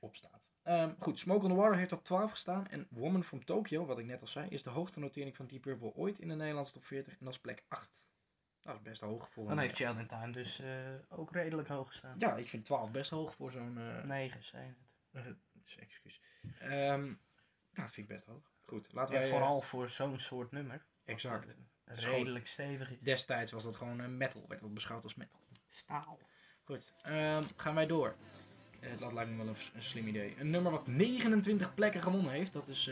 [0.00, 0.40] op staat.
[0.62, 2.68] Ehm, goed, Smoke on the Water heeft op 12 gestaan.
[2.68, 5.62] En Woman from Tokyo, wat ik net al zei, is de hoogste notering van Deep
[5.62, 7.12] Purple ooit in de Nederlandse top 40.
[7.12, 7.90] En dat is plek 8.
[8.62, 10.62] Dat is best hoog voor dan heeft Child in Time dus
[11.08, 12.14] ook redelijk hoog gestaan.
[12.18, 13.78] Ja, ik vind 12 best hoog voor zo'n...
[13.78, 14.76] eh, 9 zijn
[15.12, 15.36] het.
[15.52, 16.20] dus excuus.
[16.58, 17.16] Ehm, nou,
[17.74, 18.50] dat vind ik best hoog.
[18.60, 19.30] Goed, laten Ja, wij...
[19.30, 20.84] vooral voor zo'n soort nummer.
[21.04, 21.46] Exact.
[21.46, 22.98] Wat, eh, is redelijk stevig is.
[23.00, 25.40] Destijds was dat gewoon eh, metal, werd dat beschouwd als metal.
[25.68, 26.18] Staal.
[26.64, 28.14] Goed, ehm, gaan wij door.
[28.80, 30.34] Eh, dat lijkt me wel een, een slim idee.
[30.38, 32.52] Een nummer wat 29 plekken gewonnen heeft.
[32.52, 32.90] Dat, is,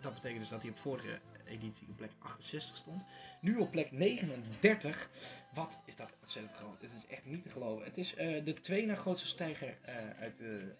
[0.00, 3.04] dat betekent dus dat hij op vorige editie op plek 68 stond.
[3.40, 5.10] Nu op plek 39.
[5.54, 6.80] Wat is dat ontzettend groot.
[6.80, 7.84] Het is echt niet te geloven.
[7.84, 9.78] Het is de twee na grootste stijger
[10.18, 10.74] uit, de,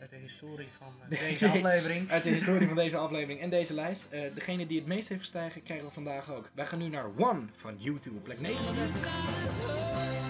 [0.00, 2.10] Uit de historie van eh, deze aflevering.
[2.10, 4.06] uit de historie van deze aflevering en deze lijst.
[4.10, 6.50] Eh, degene die het meest heeft gestegen krijgen we vandaag ook.
[6.54, 10.20] Wij gaan nu naar One van YouTube op plek 39.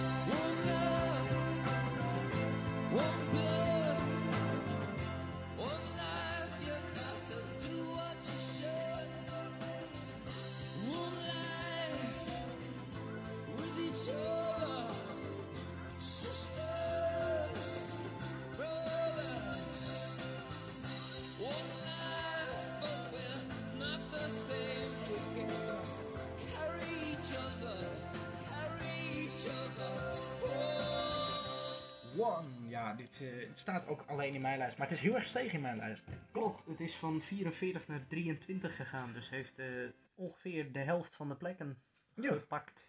[33.73, 36.03] Staat ook alleen in mijn lijst, maar het is heel erg gestegen in mijn lijst.
[36.31, 39.13] Klopt, het is van 44 naar 23 gegaan.
[39.13, 39.67] Dus heeft eh,
[40.15, 41.77] ongeveer de helft van de plekken
[42.15, 42.31] Ja.
[42.33, 42.85] gepakt.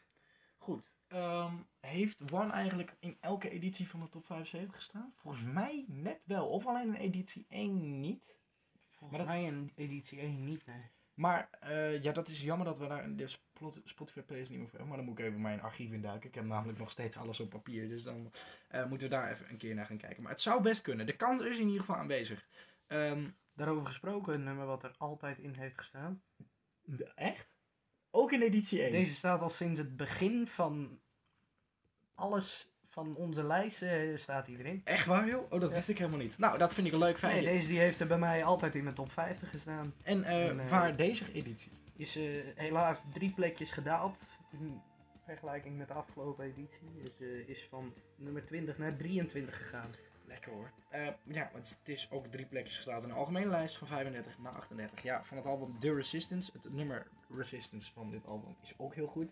[0.59, 0.93] Goed.
[1.09, 5.13] Ehm, heeft One eigenlijk in elke editie van de top 75 gestaan?
[5.17, 8.37] Volgens mij net wel, of alleen in editie 1 niet.
[8.93, 10.91] Volgens Maar dat- mij in editie 1 niet, nee.
[11.15, 13.44] Maar eh, ja, dat is jammer dat we daar Spot-
[13.85, 14.87] Spotify playlist niet meer voor.
[14.87, 16.29] Maar dan moet ik even mijn archief induiken.
[16.29, 17.89] Ik heb namelijk nog steeds alles op papier.
[17.89, 18.33] Dus dan
[18.69, 20.23] eh, moeten we daar even een keer naar gaan kijken.
[20.23, 21.07] Maar het zou best kunnen.
[21.07, 22.47] De kans is in ieder geval aanwezig.
[22.87, 26.23] Ehm, Daarover gesproken, een nummer wat er altijd in heeft gestaan.
[26.85, 27.47] de- echt?
[28.11, 28.93] Ook in editie 1?
[28.93, 30.99] Deze staat al sinds het begin van
[32.15, 34.81] alles van onze lijst eh, staat hij erin.
[34.85, 35.53] Echt waar joh?
[35.53, 36.39] Oh, dat wist ik helemaal niet.
[36.39, 37.51] Nou, dat vind ik een leuk Nee, feitje.
[37.51, 39.95] deze die heeft er bij mij altijd in mijn top 50 gestaan.
[40.03, 41.73] En En, eh, waar deze editie?
[41.97, 44.17] Is eh, helaas drie plekjes gedaald.
[44.51, 44.81] In
[45.25, 47.03] vergelijking met de afgelopen editie.
[47.03, 49.95] Het eh, is van nummer 20 naar 23 gegaan.
[50.27, 50.71] Lekker hoor.
[50.89, 54.39] Eh, ja, want het is ook drie plekjes geslagen in de algemene lijst van 35
[54.39, 55.03] naar 38.
[55.03, 56.51] Ja, van het album The Resistance.
[56.53, 59.31] Het nummer Resistance van dit album is ook heel goed.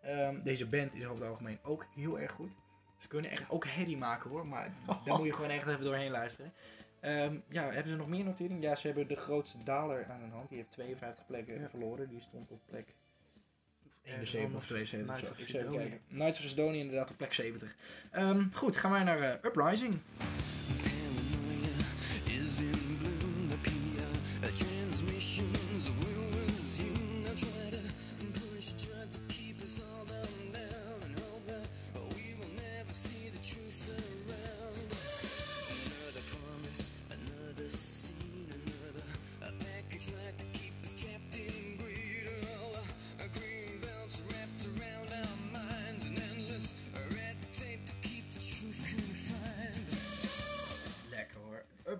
[0.00, 2.50] Ehm, deze band is over het algemeen ook heel erg goed.
[2.98, 6.10] Ze kunnen echt ook herrie maken hoor, maar daar moet je gewoon echt even doorheen
[6.10, 6.52] luisteren.
[7.02, 8.62] Ehm, ja, hebben ze nog meer notering?
[8.62, 10.48] Ja, ze hebben de grootste daler aan hun hand.
[10.48, 12.08] Die heeft 52 plekken verloren.
[12.08, 12.94] Die stond op plek
[14.02, 15.16] 71 of 72.
[16.08, 17.74] Knights of of Sidonia inderdaad op plek 70.
[18.10, 20.00] Ehm, goed, gaan wij naar eh, Uprising.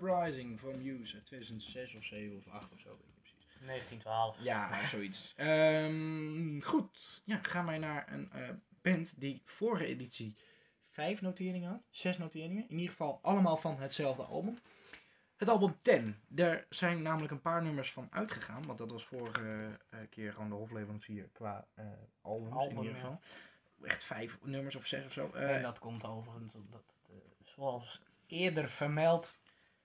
[0.03, 3.65] Uprising van Muse uit 2006 of 7 of 8 of zo, weet ik niet precies.
[3.65, 4.37] 1912.
[4.39, 5.33] Ja, zoiets.
[5.35, 8.49] Ehm, goed, ja, gaan wij naar een eh,
[8.81, 10.37] band die vorige editie
[10.89, 11.81] vijf noteringen had.
[11.89, 12.63] Zes noteringen.
[12.69, 14.59] In ieder geval allemaal van hetzelfde album.
[15.35, 16.15] Het album 10.
[16.27, 18.65] Daar zijn namelijk een paar nummers van uitgegaan.
[18.65, 21.85] Want dat was vorige eh, keer gewoon de hofleverancier qua eh
[22.21, 22.99] albums in Album, ieder ja.
[22.99, 23.19] geval.
[23.81, 25.31] Echt vijf nummers of zes of zo.
[25.33, 29.33] Eh, en dat komt overigens omdat het, eh, zoals eerder vermeld,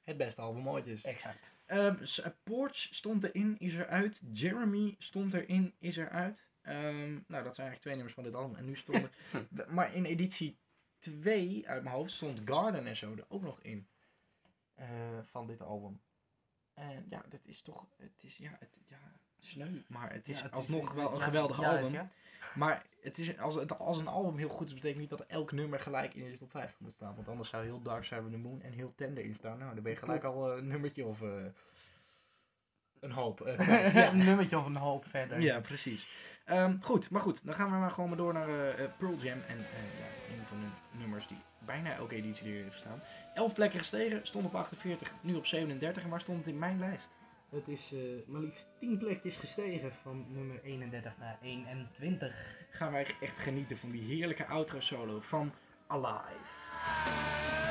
[0.09, 1.03] Het beste album ooit is.
[1.03, 1.39] exact.
[1.67, 4.21] Ehm, eh, Porch stond erin, is eruit.
[4.33, 6.47] Jeremy stond erin, is eruit.
[6.63, 8.57] Ehm, nou, dat zijn eigenlijk twee nummers van dit album.
[8.57, 9.11] En nu stonden.
[9.77, 10.59] maar in editie
[10.99, 13.89] 2 uit mijn hoofd stond Garden en zo er ook nog in.
[14.75, 16.01] eh, van dit album.
[16.75, 17.87] En ja, dat is toch.
[17.97, 19.83] Het is ja, het, ja sneu.
[19.87, 21.93] Maar het is Ja, het alsnog wel een geweldig ja, album.
[21.93, 22.09] ja.
[22.55, 25.53] Maar het is, als, het, als een album heel goed is, betekent niet dat elk
[25.53, 27.15] nummer gelijk in de top 50 moet staan.
[27.15, 29.59] Want anders zou heel Dark Side of the Moon en heel Tender in staan.
[29.59, 31.29] Nou, dan ben je gelijk al eh, een nummertje of eh,
[33.01, 33.41] een hoop.
[33.41, 34.09] eh, ja.
[34.09, 35.41] een nummertje of een hoop verder.
[35.41, 36.09] ja, precies.
[36.45, 38.49] Ehm, goed, maar goed, dan gaan we maar gewoon maar door naar
[38.99, 39.41] Pearl Jam.
[39.49, 43.01] En ja, een van de nummers die bijna elke editie erin heeft staan.
[43.35, 46.03] 11 plekken gestegen, stond op 48, nu op 37.
[46.03, 47.09] En waar stond het in mijn lijst?
[47.51, 52.67] Het is eh, maar liefst 10 plekjes gestegen van nummer 31 naar 21.
[52.71, 55.53] Gaan wij echt genieten van die heerlijke outro solo van
[55.87, 57.68] Alive.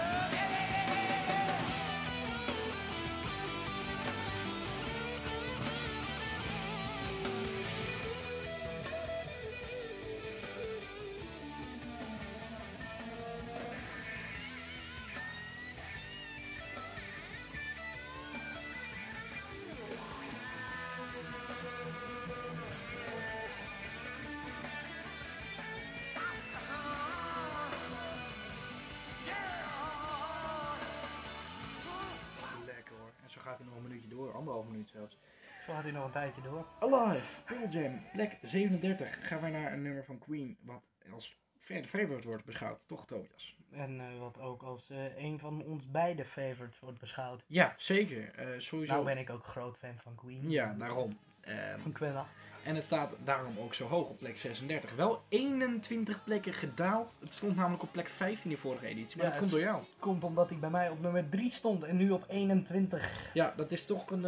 [35.77, 36.65] Had hij nog een tijdje door.
[36.79, 39.27] Alive, Pearl Jam, plek 37.
[39.27, 41.37] Gaan wij naar een nummer van Queen, wat als
[41.85, 42.87] favorite wordt beschouwd.
[42.87, 43.55] Toch, Tobias?
[43.71, 47.43] En eh, wat ook als eh, een van ons beide favorites wordt beschouwd.
[47.47, 48.33] Ja, zeker.
[48.35, 48.93] Eh, sowieso.
[48.93, 50.49] Nou ben ik ook groot fan van Queen.
[50.49, 51.19] Ja, daarom.
[51.41, 52.27] Ehm, Van Quella.
[52.63, 54.95] en het staat daarom ook zo hoog op plek 36.
[54.95, 57.13] Wel 21 plekken gedaald.
[57.19, 59.59] Het stond namelijk op plek 15 in de vorige editie, maar Ja, dat komt door
[59.59, 59.83] jou.
[59.99, 63.29] Komt omdat hij bij mij op nummer 3 stond en nu op 21.
[63.33, 64.25] Ja, dat is toch een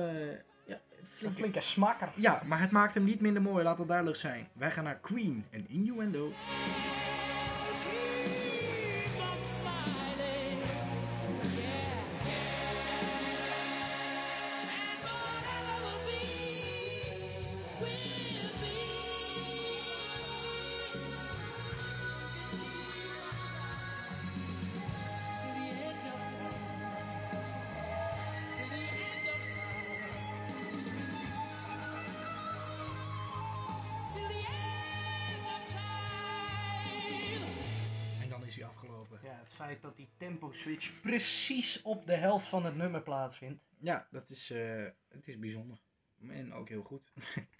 [1.22, 1.62] Een flinke...
[1.62, 2.10] smakker.
[2.16, 4.48] Ja, maar het maakt hem niet minder mooi, laat het duidelijk zijn.
[4.54, 6.32] Wij gaan naar Queen en Innuendo.
[40.60, 43.64] Switch precies op de helft van het nummer plaatsvindt.
[43.80, 45.78] Ja, dat is, eh, het is bijzonder.
[46.28, 47.12] En ook heel goed.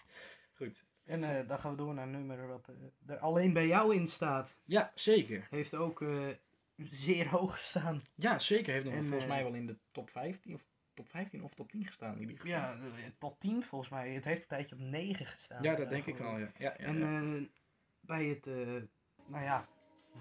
[0.60, 0.84] goed.
[1.04, 3.94] En eh, dan gaan we door naar een nummer wat eh, er alleen bij jou
[3.94, 4.56] in staat.
[4.64, 5.46] Ja, zeker.
[5.50, 6.28] Heeft ook eh,
[6.76, 8.02] zeer hoog gestaan.
[8.14, 8.72] Ja, zeker.
[8.72, 11.70] Heeft nog En, volgens mij wel in de top 15 of top 15 of top
[11.70, 12.50] 10 gestaan in ieder geval.
[12.50, 12.78] Ja,
[13.18, 14.10] top 10 volgens mij.
[14.10, 15.62] Het heeft een tijdje op 9 gestaan.
[15.62, 16.52] ja dat denk ik wel, ja.
[16.58, 17.36] ja, ja, En ja.
[17.36, 17.46] eh,
[18.00, 18.82] bij het, eh,
[19.26, 19.68] nou ja,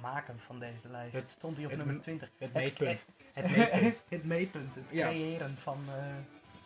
[0.02, 2.30] maken van deze lijst Het- stond hij op het nummer m- 20.
[2.38, 3.06] het meetpunt.
[3.34, 4.02] Het, het, meetpunt.
[4.10, 4.76] het meetpunt.
[4.76, 5.08] Het Ja.
[5.08, 5.80] creëren van...
[5.88, 6.04] eh,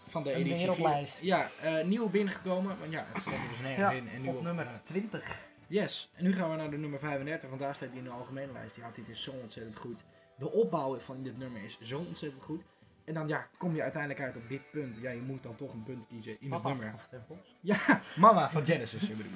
[0.07, 1.17] Van de een editie wereldlijst.
[1.21, 2.79] Ja, eh, nieuw binnengekomen.
[2.79, 4.09] Want ja, het stond er dus nergens ja, in.
[4.09, 5.37] En nu op nummer eh, 20.
[5.67, 6.11] Yes.
[6.15, 8.51] En nu gaan we naar de nummer 35, want daar staat hij in de algemene
[8.51, 8.75] lijst.
[8.75, 10.03] Ja, dit is zo ontzettend goed.
[10.37, 12.63] De opbouw van dit nummer is zo ontzettend goed.
[13.05, 14.97] En dan ja, kom je uiteindelijk uit op dit punt.
[15.01, 16.93] Ja, je moet dan toch een punt kiezen in het nummer.
[17.27, 17.37] van.
[17.59, 17.77] Ja,
[18.15, 19.31] Mama van Genesis, bedoel.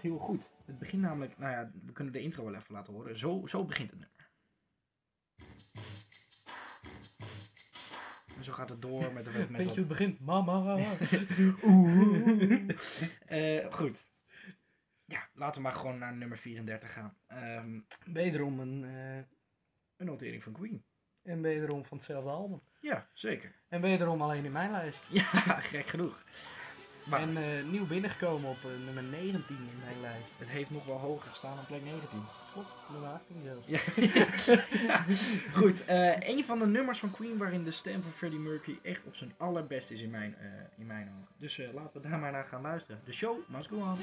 [0.00, 0.50] Heel goed.
[0.64, 3.18] Het begint namelijk, nou ja, we kunnen de intro wel even laten horen.
[3.18, 4.28] Zo, zo begint het nummer.
[8.36, 10.20] En zo gaat het door met, met, met Weet je hoe het begint?
[10.20, 10.76] Mama.
[11.64, 12.68] Oeh.
[13.26, 14.06] Eh, goed.
[15.04, 17.16] Ja, laten we maar gewoon naar nummer 34 gaan.
[17.26, 19.16] Ehm, Wederom een, eh,
[19.96, 20.84] een notering van Queen.
[21.22, 22.60] en wederom van hetzelfde album.
[22.80, 23.52] Ja, zeker.
[23.68, 25.02] En wederom alleen in mijn lijst.
[25.18, 25.22] Ja,
[25.60, 26.24] gek genoeg.
[27.04, 30.32] Maar En eh, nieuw binnengekomen op eh, nummer 19 in mijn lijst.
[30.38, 32.20] het heeft nog wel hoger gestaan dan plek 19.
[32.54, 33.66] Klopt, nummer 18 zelfs.
[33.66, 33.80] Ja.
[34.86, 35.04] Ja.
[35.52, 39.00] Goed, eh, een van de nummers van Queen waarin de stem van Freddie Mercury echt
[39.04, 41.34] op zijn allerbest is in mijn, eh, in mijn ogen.
[41.38, 43.00] Dus eh, laten we daar maar naar gaan luisteren.
[43.04, 43.98] The show must go on.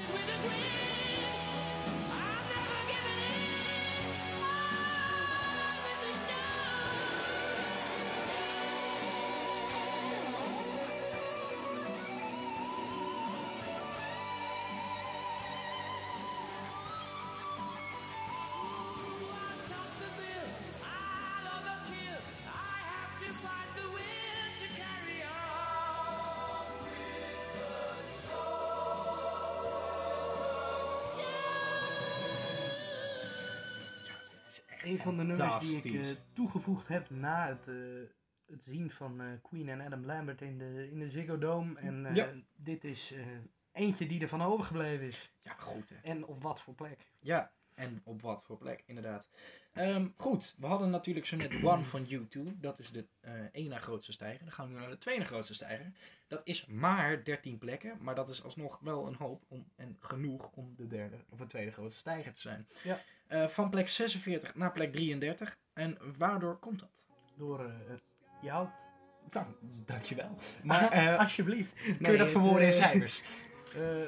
[35.02, 37.74] Van de nummers die ik eh, toegevoegd heb na het, eh,
[38.46, 41.78] het zien van eh, Queen en Adam Lambert in de, in de Ziggo Dome.
[41.80, 42.28] En Ja.
[42.56, 43.14] dit is
[43.72, 45.32] eentje die ervan overgebleven is.
[45.42, 45.96] Ja, goed hè.
[46.02, 47.10] En op wat voor plek.
[47.20, 49.26] Ja, en op wat voor plek, inderdaad.
[49.72, 52.60] Ehm, goed, we hadden natuurlijk zo net One van U2.
[52.60, 54.44] Dat is de eh één na grootste stijger.
[54.44, 55.92] Dan gaan we nu naar de tweede grootste stijger.
[56.28, 60.50] Dat is maar 13 plekken, maar dat is alsnog wel een hoop om, en genoeg
[60.54, 62.68] om de derde of de tweede grootste stijger te zijn.
[62.82, 63.00] Ja.
[63.26, 65.58] Eh, van plek 46 naar plek 33.
[65.72, 66.90] En waardoor komt dat?
[67.36, 67.72] Door eh,
[68.42, 68.68] jou.
[69.30, 69.46] Nou,
[69.86, 70.38] dankjewel.
[70.62, 71.74] Maar eh, Alsjeblieft.
[71.74, 73.22] kun Nee, je dat verwoorden in cijfers?
[73.76, 74.02] eh,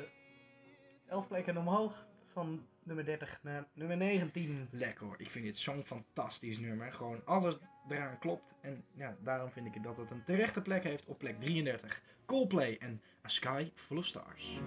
[1.06, 2.06] elf plekken omhoog.
[2.32, 4.68] Van nummer 30 naar nummer 19.
[4.70, 5.14] Lekker hoor.
[5.18, 6.92] Ik vind dit zo'n fantastisch nummer.
[6.92, 7.56] Gewoon alles
[7.88, 8.54] eraan klopt.
[8.60, 12.02] En ja, daarom vind ik dat het een terechte plek heeft op plek 33.
[12.26, 14.58] Coldplay en A Sky Full of Stars.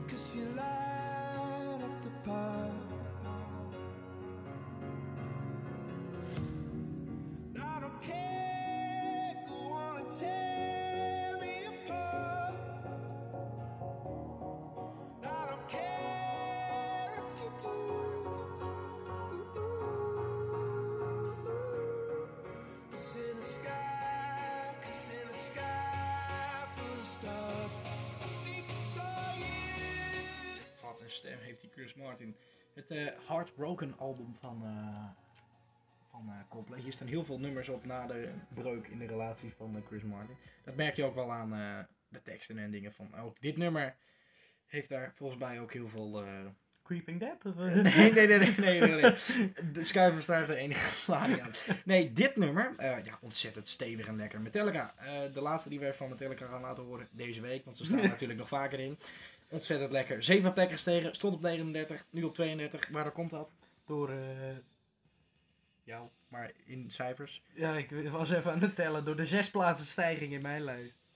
[32.88, 35.06] Het eh, Heartbroken album van, eh
[36.10, 36.80] van eh, Coldplay.
[36.80, 40.36] Hier staan heel veel nummers op na de breuk in de relatie van Chris Martin.
[40.64, 41.50] Dat merk je ook wel aan
[42.08, 43.16] de teksten en dingen van.
[43.16, 43.96] Ook dit nummer
[44.66, 46.26] heeft daar volgens mij ook heel veel...
[46.84, 47.46] Creeping Dead?
[47.46, 49.16] Of, Nee, nee, nee, nee, nee, nee, nee.
[49.74, 51.54] De schuiverstaart is de enige aan.
[51.86, 54.42] Nee, dit nummer, ja, ontzettend stevig en lekker.
[54.42, 54.94] Metallica,
[55.34, 58.10] de laatste die we van Metallica gaan laten horen deze week, want ze staan er
[58.18, 58.98] natuurlijk nog vaker in.
[59.50, 60.24] Ontzettend lekker.
[60.24, 62.90] Zeven plekken gestegen, stond op 39, nu op 32.
[62.90, 63.50] Waardoor komt dat?
[63.86, 64.58] Door, eh,
[65.84, 67.42] jou, maar in cijfers.
[67.54, 69.06] ja, ik was even aan het tellen.
[69.06, 71.07] Door de zes plaatsen stijging in mijn lijst.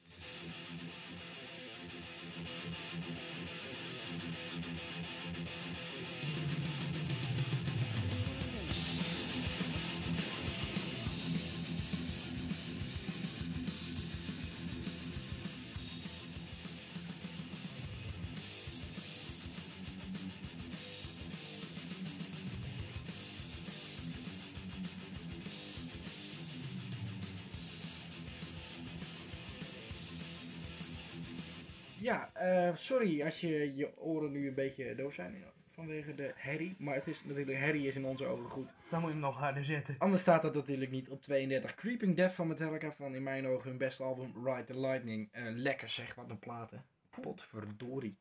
[32.42, 36.76] Eh, sorry als je je oren nu een beetje doof zijn vanwege de herrie.
[36.78, 38.70] Maar het is natuurlijk, herrie is in onze ogen goed.
[38.90, 39.96] Dan moet je hem nog harder zetten.
[39.98, 41.76] Anders staat dat natuurlijk niet op 32.
[41.76, 45.30] Creeping Death van Metallica van in mijn ogen hun beste album Ride the Lightning.
[45.32, 46.86] Eh, lekker zeg, wat een platen.
[47.22, 48.18] Potverdorie.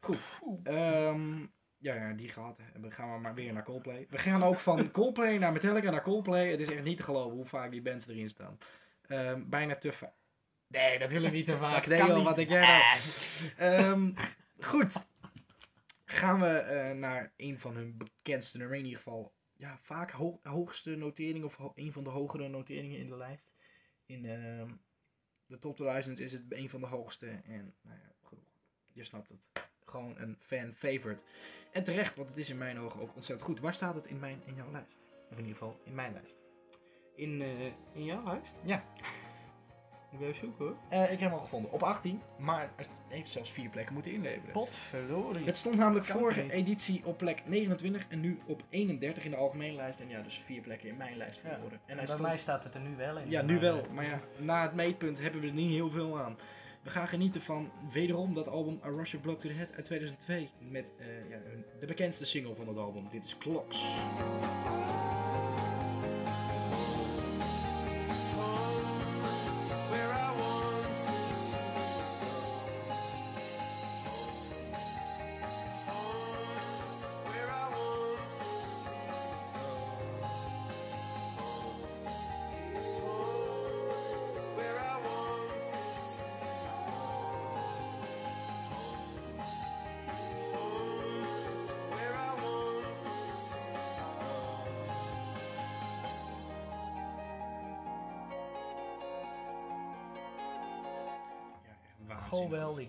[0.00, 0.38] Goed.
[0.62, 1.40] ehm,
[1.78, 2.58] Ja, ja, die gehad.
[2.80, 4.06] Dan gaan we maar weer naar Coldplay.
[4.10, 6.50] We gaan ook van Coldplay naar Metallica naar Coldplay.
[6.50, 8.58] Het is echt niet te geloven hoe vaak die bands erin staan.
[9.06, 10.12] Ehm, bijna te vaak.
[10.74, 11.86] Nee, natuurlijk niet te vaak.
[11.86, 12.24] Nee joh, niet.
[12.24, 12.82] wat ik jij nou.
[13.56, 14.12] Ehm,
[14.60, 14.92] goed.
[16.04, 18.76] Gaan we eh, naar een van hun bekendste nummer.
[18.76, 22.98] In ieder geval, ja, vaak ho- hoogste notering of ho- een van de hogere noteringen
[22.98, 23.50] in de lijst.
[24.06, 24.70] In ehm,
[25.46, 27.26] de top 2000 is het een van de hoogste.
[27.44, 28.38] En nou ja, goed,
[28.92, 29.38] je snapt het.
[29.84, 31.20] Gewoon een fan favorite.
[31.72, 33.60] En terecht, want het is in mijn ogen ook ontzettend goed.
[33.60, 34.98] Waar staat het in, mijn, in jouw lijst?
[35.30, 36.36] Of in ieder geval in mijn lijst.
[37.16, 38.48] In, eh, in jouw huis?
[38.64, 38.84] Ja.
[40.14, 40.76] Ik wil even zoeken hoor.
[40.88, 41.72] Eh, ik heb hem al gevonden.
[41.72, 44.52] Op 18, maar het heeft zelfs vier plekken moeten inleveren.
[44.52, 45.44] Potverdorie.
[45.46, 46.50] Het stond namelijk Kan vorige niet.
[46.50, 50.00] editie op plek 29 en nu op 31 in de algemene lijst.
[50.00, 51.48] En ja, dus vier plekken in mijn lijst Ja.
[51.48, 51.72] verloren.
[51.72, 53.30] En En hij bij stond- mij staat het er nu wel in.
[53.30, 53.78] Ja, nu maar, wel.
[53.82, 56.36] eh, Maar ja, na het meetpunt hebben we er niet heel veel aan.
[56.82, 59.84] We gaan genieten van wederom dat album A Rush of Blood to the Head uit
[59.84, 60.50] 2002.
[60.58, 63.08] Met eh, ja, hun- de bekendste single van het album.
[63.10, 63.84] Dit is Clocks.
[102.54, 102.88] Geweldig.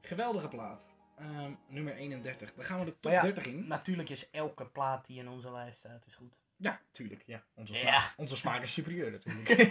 [0.00, 0.80] Geweldige plaat.
[1.18, 2.54] Ehm, nummer 31.
[2.54, 3.66] Dan gaan we de top Maar ja, 30 in.
[3.66, 6.32] Natuurlijk is elke plaat die in onze lijst staat is goed.
[6.56, 7.22] Ja, tuurlijk.
[7.26, 7.44] Ja.
[7.54, 7.80] Onze, Ja.
[7.80, 9.48] smaak, onze smaak is superieur natuurlijk.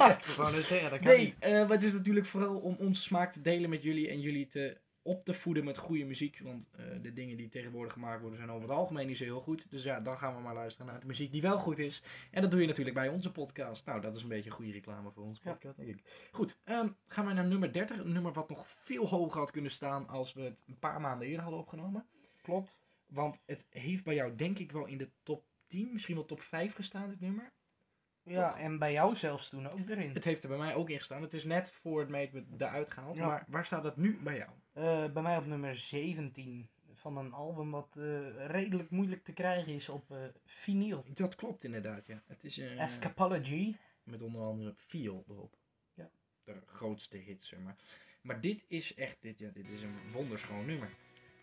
[0.66, 1.36] zeggen, dat kan Nee, niet.
[1.40, 4.48] eh, maar het is natuurlijk vooral om onze smaak te delen met jullie en jullie
[4.48, 6.40] te op te voeden met goede muziek.
[6.44, 9.42] Want eh, de dingen die tegenwoordig gemaakt worden zijn over het algemeen niet zo heel
[9.42, 9.72] goed.
[9.72, 12.04] Dus ja, dan gaan we maar luisteren naar de muziek die wel goed is.
[12.32, 13.86] En dat doe je natuurlijk bij onze podcast.
[13.86, 15.52] Nou, dat is een beetje goede reclame voor onze Ja.
[15.52, 16.28] podcast, denk ik.
[16.32, 17.98] Goed, ehm, gaan we naar nummer 30.
[17.98, 21.28] Een nummer wat nog veel hoger had kunnen staan als we het een paar maanden
[21.28, 22.06] eerder hadden opgenomen.
[22.42, 22.78] Klopt.
[23.08, 26.42] Want het heeft bij jou denk ik wel in de top 10, misschien wel top
[26.42, 27.52] 5 gestaan, dit nummer.
[28.24, 30.14] Ja, en bij jou zelfs toen ook erin.
[30.14, 31.22] Het heeft er bij mij ook in gestaan.
[31.22, 33.18] Het is net voor het meetpunt eruit gehaald.
[33.18, 33.26] Ja.
[33.28, 34.50] Maar waar staat dat nu bij jou?
[34.74, 39.74] Eh, bij mij op nummer 17 van een album wat eh, redelijk moeilijk te krijgen
[39.74, 41.06] is op eh vinyl.
[41.14, 42.24] Dat klopt inderdaad, ja.
[42.28, 43.76] Het is eh, Escapology.
[44.04, 45.58] met onder andere Feel erop.
[45.94, 46.10] Ja.
[46.44, 47.76] De grootste hit, zeg maar.
[48.22, 50.90] Maar dit is echt, dit, ja, dit is een wonderschoon nummer.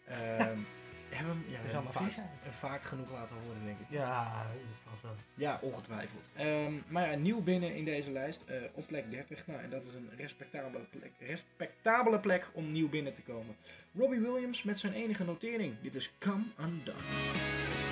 [1.08, 2.28] Hebben hem ja, zal vaak, zijn.
[2.58, 3.86] vaak genoeg laten horen, denk ik.
[3.88, 4.46] Ja,
[4.90, 5.14] vast wel.
[5.34, 6.22] Ja, ongetwijfeld.
[6.34, 9.46] Ehm, maar ja, nieuw binnen in deze lijst, eh, op plek 30.
[9.46, 13.56] Nou, en dat is een respectabele plek, respectabele plek om nieuw binnen te komen.
[13.94, 15.74] Robbie Williams met zijn enige notering.
[15.82, 17.85] Dit is Come Undone.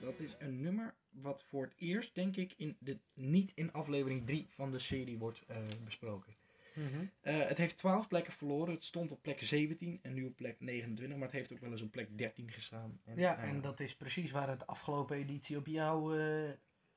[0.00, 4.26] Dat is een nummer wat voor het eerst, denk ik, in de, niet in aflevering
[4.26, 6.34] 3 van de serie wordt eh, besproken.
[6.74, 7.06] Mhm.
[7.20, 8.74] Eh, het heeft 12 plekken verloren.
[8.74, 11.16] Het stond op plek 17 en nu op plek 29.
[11.16, 13.00] Maar het heeft ook wel eens op plek 13 gestaan.
[13.04, 16.00] En, ja, eh, en dat is precies waar het afgelopen editie op jouw,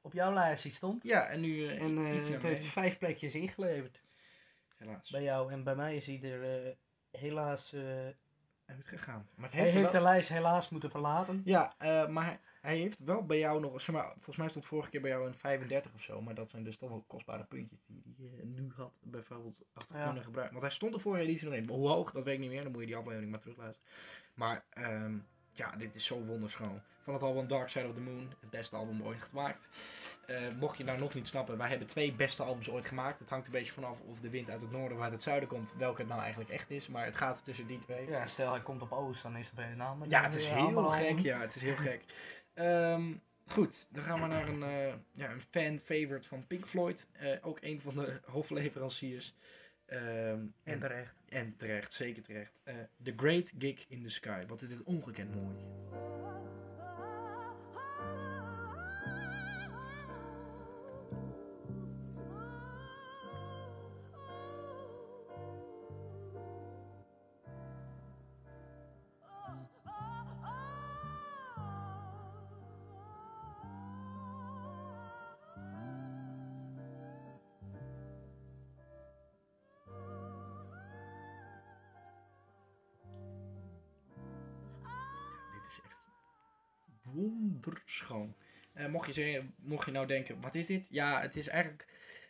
[0.01, 1.03] op jouw lijstje stond.
[1.03, 1.67] Ja, en nu...
[1.67, 4.01] en het heeft vijf plekjes ingeleverd.
[4.77, 5.09] Helaas.
[5.09, 6.75] Bij jou en bij mij is hij er
[7.11, 7.75] helaas
[8.65, 9.27] uitgegaan.
[9.35, 11.41] Maar het heeft hij heeft de lijst helaas moeten verlaten.
[11.45, 11.75] Ja,
[12.09, 15.09] maar hij heeft wel bij jou nog, zeg maar, volgens mij stond vorige keer bij
[15.09, 18.45] jou een 35 of zo, maar dat zijn dus toch wel kostbare puntjes die hij
[18.45, 20.05] nu had bijvoorbeeld achter Ja.
[20.05, 20.55] kunnen gebruiken.
[20.55, 21.69] Want hij stond de vorige editie nog in.
[21.69, 23.89] Hoe hoog, dat weet ik niet meer, dan moet je die aflevering maar terugluisteren.
[24.33, 25.17] Maar ehm,
[25.51, 26.81] ja, dit is zo wonderschoon.
[27.03, 29.67] Van het album Dark Side of the Moon, het beste album ooit gemaakt.
[30.25, 33.19] Eh, mocht je nou nog niet snappen, wij hebben twee beste albums ooit gemaakt.
[33.19, 35.49] Het hangt een beetje vanaf of de wind uit het noorden of uit het zuiden
[35.49, 36.87] komt, welke het nou eigenlijk echt is.
[36.87, 38.07] Maar het gaat tussen die twee.
[38.09, 40.09] Ja, stel hij komt op Oost, dan is het bij een ander.
[40.09, 41.19] Ja, het is heel gek.
[41.19, 42.01] Ja, het is heel gek.
[42.59, 43.13] Ehm,
[43.45, 47.07] goed, dan gaan we naar een, eh, ja, een fan-favorite van Pink Floyd.
[47.11, 49.33] Eh, ook een van de hoofdleveranciers.
[49.85, 51.15] Ehm, En terecht.
[51.29, 52.59] en terecht, zeker terecht.
[52.63, 54.45] Eh, the Great Gig in the Sky.
[54.47, 55.55] Wat is dit ongekend mooi.
[87.19, 88.35] Wonderschoon.
[88.73, 90.87] Eh, mocht, je mocht je nou denken, wat is dit?
[90.89, 91.87] Ja, het is eigenlijk...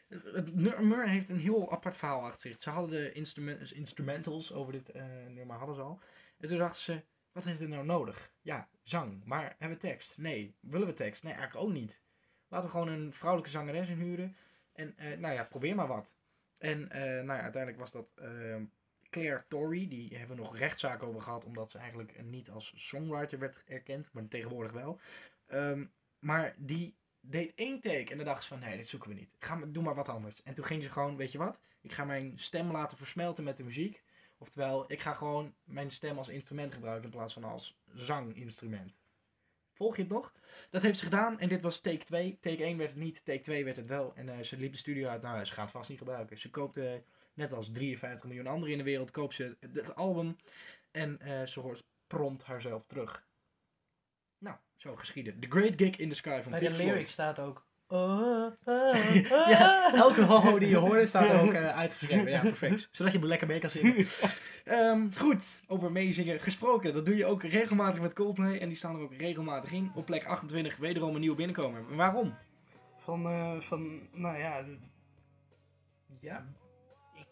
[0.07, 2.61] Het, nummer heeft een heel apart verhaal achter zich.
[2.61, 5.99] Ze hadden de instrument, instrumentals over dit eh, nummer hadden ze al.
[6.39, 8.31] En toen dachten ze, wat heeft het nou nodig?
[8.41, 9.23] Ja, zang.
[9.25, 10.17] Maar hebben we tekst?
[10.17, 10.55] Nee.
[10.59, 11.23] Willen we tekst?
[11.23, 11.99] Nee, eigenlijk ook niet.
[12.47, 14.35] Laten we gewoon een vrouwelijke zangeres inhuren.
[14.73, 16.09] En eh, nou ja, probeer maar wat.
[16.57, 18.55] En nou ja, uiteindelijk was dat eh,
[19.09, 19.87] Claire Torrey.
[19.87, 21.45] Die hebben we nog rechtszaak over gehad.
[21.45, 24.09] Omdat ze eigenlijk niet als songwriter werd erkend.
[24.13, 24.99] Maar tegenwoordig wel.
[25.47, 25.85] Ehm,
[26.19, 28.11] maar die deed één take.
[28.11, 29.35] En dan dacht ze van nee, dit zoeken we niet.
[29.39, 30.43] Ga maar, doe maar wat anders.
[30.43, 31.59] En toen ging ze gewoon, weet je wat?
[31.81, 34.03] Ik ga mijn stem laten versmelten met de muziek.
[34.37, 38.93] Oftewel, ik ga gewoon mijn stem als instrument gebruiken in plaats van als zanginstrument.
[39.73, 40.33] Volg je het nog?
[40.69, 42.37] Dat heeft ze gedaan en dit was take 2.
[42.41, 44.15] Take 1 werd het niet, take 2 werd het wel.
[44.15, 46.37] En eh, ze liep de studio uit, nou ze gaat het vast niet gebruiken.
[46.37, 46.93] Ze koopt, eh,
[47.39, 50.35] net als 53 miljoen anderen in de wereld, koopt ze het, album.
[50.91, 53.27] En eh, ze hoort prompt haarzelf terug.
[54.37, 55.39] Nou, zo geschieden.
[55.39, 56.93] The Great Gig in the Sky van Bij Pink de Floyd.
[56.93, 57.67] lyrics staat ook...
[57.87, 62.31] Oh, oh, ja, elke ho die je hoorde staat er ook eh, uitgeschreven.
[62.31, 62.87] Ja, perfect.
[62.91, 64.07] Zodat je lekker mee kan zingen.
[64.63, 66.93] Ehm, goed, over meezingen gesproken.
[66.93, 68.57] Dat doe je ook regelmatig met Coldplay.
[68.57, 69.91] En die staan er ook regelmatig in.
[69.95, 71.95] Op plek 28 wederom een nieuwe binnenkomer.
[71.95, 72.37] Waarom?
[72.97, 74.65] Van, eh, van, nou ja,
[76.19, 76.45] ja,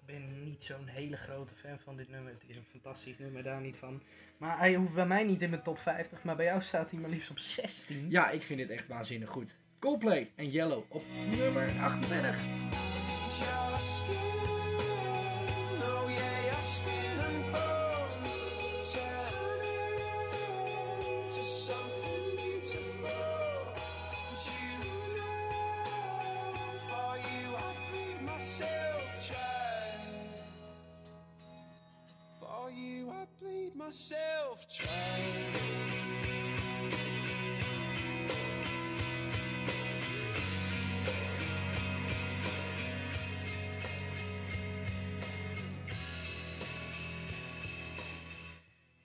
[0.07, 2.31] ben niet zo'n hele grote fan van dit nummer.
[2.31, 4.01] Het is een fantastisch nummer, daar niet van.
[4.37, 6.99] Maar hij hoeft bij mij niet in mijn top 50, maar bij jou staat hij
[6.99, 8.09] maar liefst op 16.
[8.09, 9.55] Ja, ik vind dit echt waanzinnig goed.
[9.79, 11.03] Coldplay en Yellow op
[11.37, 12.35] nummer 28.
[33.87, 36.37] Myself dry.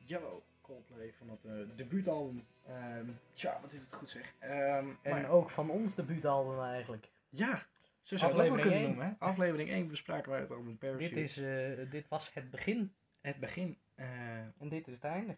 [0.06, 2.44] Yellow, Coldplay van het eh, debuutalbum.
[2.66, 4.34] Ehm tja, wat is het goed zeg.
[4.38, 7.08] Ehm, En maar- ook van ons debuutalbum eigenlijk.
[7.28, 7.62] ja,
[8.02, 8.86] zo zou je het ook kunnen één.
[8.86, 9.06] noemen.
[9.06, 9.12] Hè?
[9.18, 11.14] Aflevering 1 bespraken wij het album Parachute.
[11.14, 13.78] Dit, is, eh, dit was het begin het begin.
[14.02, 15.36] Eh, en dit is het einde.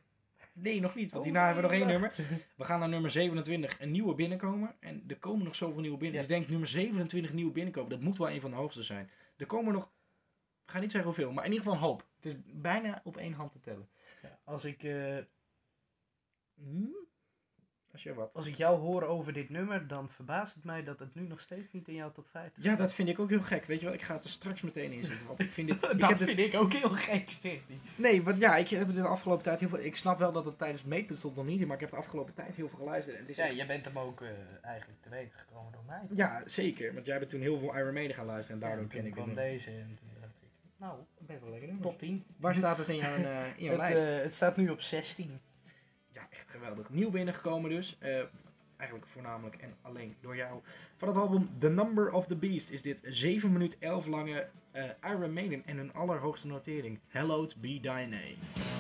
[0.53, 2.15] nee, nog niet, want Oh, hierna hebben we nog één nummer.
[2.57, 4.75] We gaan naar nummer 27, een nieuwe binnenkomer.
[4.81, 6.21] En er komen nog zoveel nieuwe binnen.
[6.21, 6.27] Ja.
[6.27, 7.91] Dus ik denk nummer 27 nieuwe binnenkomen.
[7.91, 9.11] Dat moet wel een van de hoogste zijn.
[9.37, 9.85] Er komen nog,
[10.65, 12.07] ik ga niet zeggen hoeveel, maar in ieder geval een hoop.
[12.21, 13.89] Het is bijna op één hand te tellen.
[14.23, 15.19] Ja, als, ik, eh,
[16.55, 17.04] Hm?
[17.95, 18.31] Als je wat.
[18.35, 21.41] als ik jou hoor over dit nummer, dan verbaast het mij dat het nu nog
[21.41, 23.65] steeds niet in jouw top 50 Ja, dat vind ik ook heel gek.
[23.65, 25.27] Weet je wel, ik ga het er straks meteen in zitten.
[25.27, 25.83] Want ik vind dit.
[25.93, 27.63] ik dat dit- vind ik ook heel gek, hij.
[27.97, 29.79] Nee, want ja, ik heb de afgelopen tijd heel veel.
[29.79, 30.83] Ik snap wel dat het tijdens
[31.19, 33.17] stond nog niet in, maar ik heb de afgelopen tijd heel veel geluisterd.
[33.17, 34.29] En het is Ja, echt- jij bent hem ook eh,
[34.63, 36.01] eigenlijk te weten gekomen door mij.
[36.15, 36.95] ja, zeker.
[36.95, 39.35] Want jij bent toen heel veel Iron Maiden gaan luisteren en daardoor ken ik nummer.
[39.35, 41.87] deze en toen dacht ik, nou, Best wel lekker nummer.
[41.87, 42.25] top 10.
[42.37, 44.05] Waar staat het in jouw, eh, in jouw Het, lijst?
[44.07, 45.41] eh, het staat nu op 16.
[46.35, 46.91] Echt geweldig.
[46.91, 47.97] Nieuw binnengekomen dus.
[47.99, 48.23] Eh,
[48.77, 50.61] eigenlijk voornamelijk en alleen door jou.
[50.97, 54.85] Van het album The Number of the Beast is dit 7 minuut 11 lange eh,
[55.03, 56.99] Iron Maiden en hun allerhoogste notering.
[57.09, 58.74] Hallowed be thy name.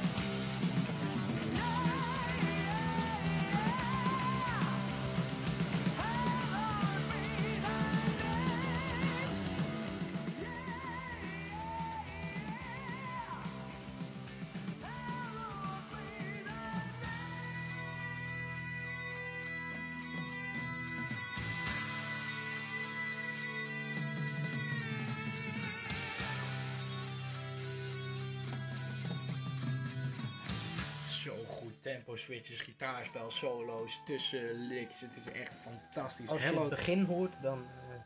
[32.85, 35.01] Gitaarspel, solo's, tussen licks.
[35.01, 36.29] Het is echt fantastisch.
[36.29, 37.97] Als je het begin hoort, dan eh,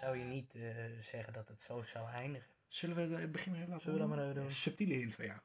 [0.00, 0.60] zou je niet eh,
[1.00, 2.48] zeggen dat het zo zou eindigen.
[2.68, 4.50] Zullen we het begin even laten Zullen we dat maar even doen?
[4.50, 5.38] Subtiele hint van jou.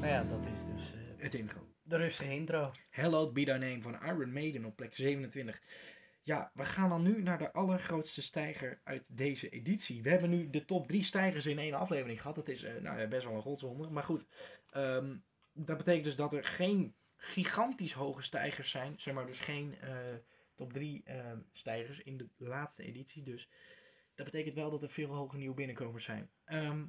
[0.00, 1.60] Nou ja, dat is dus eh, Het intro.
[1.82, 2.72] de rustige intro.
[2.90, 5.60] Hallowed Be Thy Name van Iron Maiden op plek 27.
[6.26, 10.02] Ja, we gaan dan nu naar de allergrootste stijger uit deze editie.
[10.02, 12.36] We hebben nu de top 3 stijgers in één aflevering gehad.
[12.36, 13.92] Dat is eh, nou ja, best wel een godswonder.
[13.92, 14.26] Maar goed,
[14.70, 15.16] ehm,
[15.52, 18.94] dat betekent dus dat er geen gigantisch hoge stijgers zijn.
[18.98, 20.14] Zeg maar dus geen eh,
[20.54, 23.22] top 3 ehm, stijgers in de laatste editie.
[23.22, 23.48] Dus
[24.14, 26.30] dat betekent wel dat er veel hoge nieuwe binnenkomers zijn.
[26.44, 26.84] Ehm,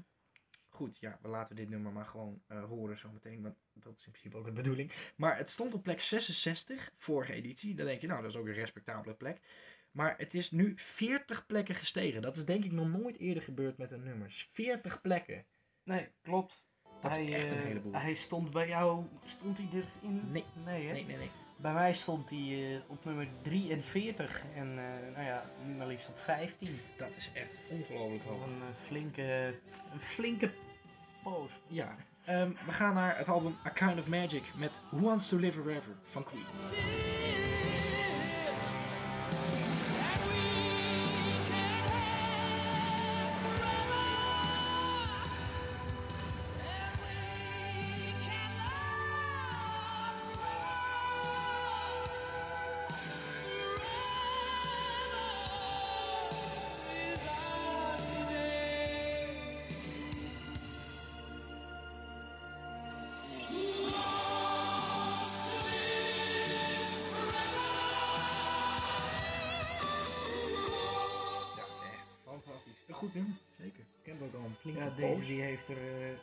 [0.70, 3.41] goed, ja, we laten dit nummer maar gewoon eh, horen zometeen.
[3.41, 4.91] Want dat is in principe ook de bedoeling.
[5.15, 7.76] Maar het stond op plek 66, vorige editie.
[7.76, 9.41] Dan denk je, nou, dat is ook een respectabele plek.
[9.91, 12.22] Maar het is nu 40 plekken gestegen.
[12.22, 14.47] Dat is denk ik nog nooit eerder gebeurd met een nummer.
[14.51, 15.45] 40 plekken.
[15.84, 16.65] Nee, klopt.
[17.01, 17.93] Dat hij, is echt een eh, heleboel.
[17.93, 20.32] Hij stond bij jou, stond hij erin?
[20.32, 20.43] Nee.
[20.65, 20.93] Nee, hè?
[20.93, 21.32] Nee, nee, nee.
[21.58, 26.10] Bij mij stond hij eh, op nummer 43 en eh, nou ja, nu maar liefst
[26.10, 26.80] op 15.
[26.97, 28.43] Dat is echt ongelooflijk hoog.
[28.43, 29.53] een eh, flinke,
[29.93, 30.51] een flinke
[31.24, 31.51] poos.
[31.68, 31.95] Ja.
[32.26, 35.62] Ehm, we gaan naar het album A Kind of Magic met Who Wants to Live
[35.62, 37.76] Forever van Queen.
[75.47, 76.17] Heeft er, eh,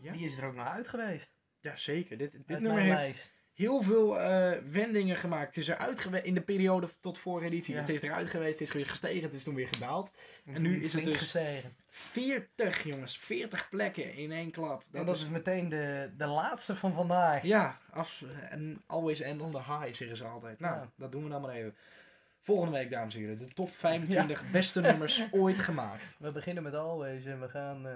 [0.00, 0.12] Ja.
[0.12, 1.32] die is er ook naar uit geweest.
[1.60, 2.16] Ja, zeker.
[2.18, 3.30] Dit, dit Uit nummer heeft lijst.
[3.54, 5.46] heel veel eh, wendingen gemaakt.
[5.46, 7.74] Het is eruit geweest in de periode tot vorige editie.
[7.74, 7.80] Ja.
[7.80, 10.12] Het is eruit geweest, het is weer gestegen, het is toen weer gedaald.
[10.44, 11.76] En En nu is het dus- gestegen.
[11.90, 14.84] 40 jongens, 40 plekken in één klap.
[14.90, 17.42] Dat, En dat is, is meteen de, de laatste van vandaag.
[17.42, 20.60] Ja, af, en always end on the high, zeggen ze altijd.
[20.60, 20.90] Nou, Ja.
[20.96, 21.76] dat doen we dan maar even.
[22.44, 26.16] Volgende week, dames en heren, de top 25 beste nummers ooit gemaakt.
[26.18, 27.94] We beginnen met Always en we gaan eh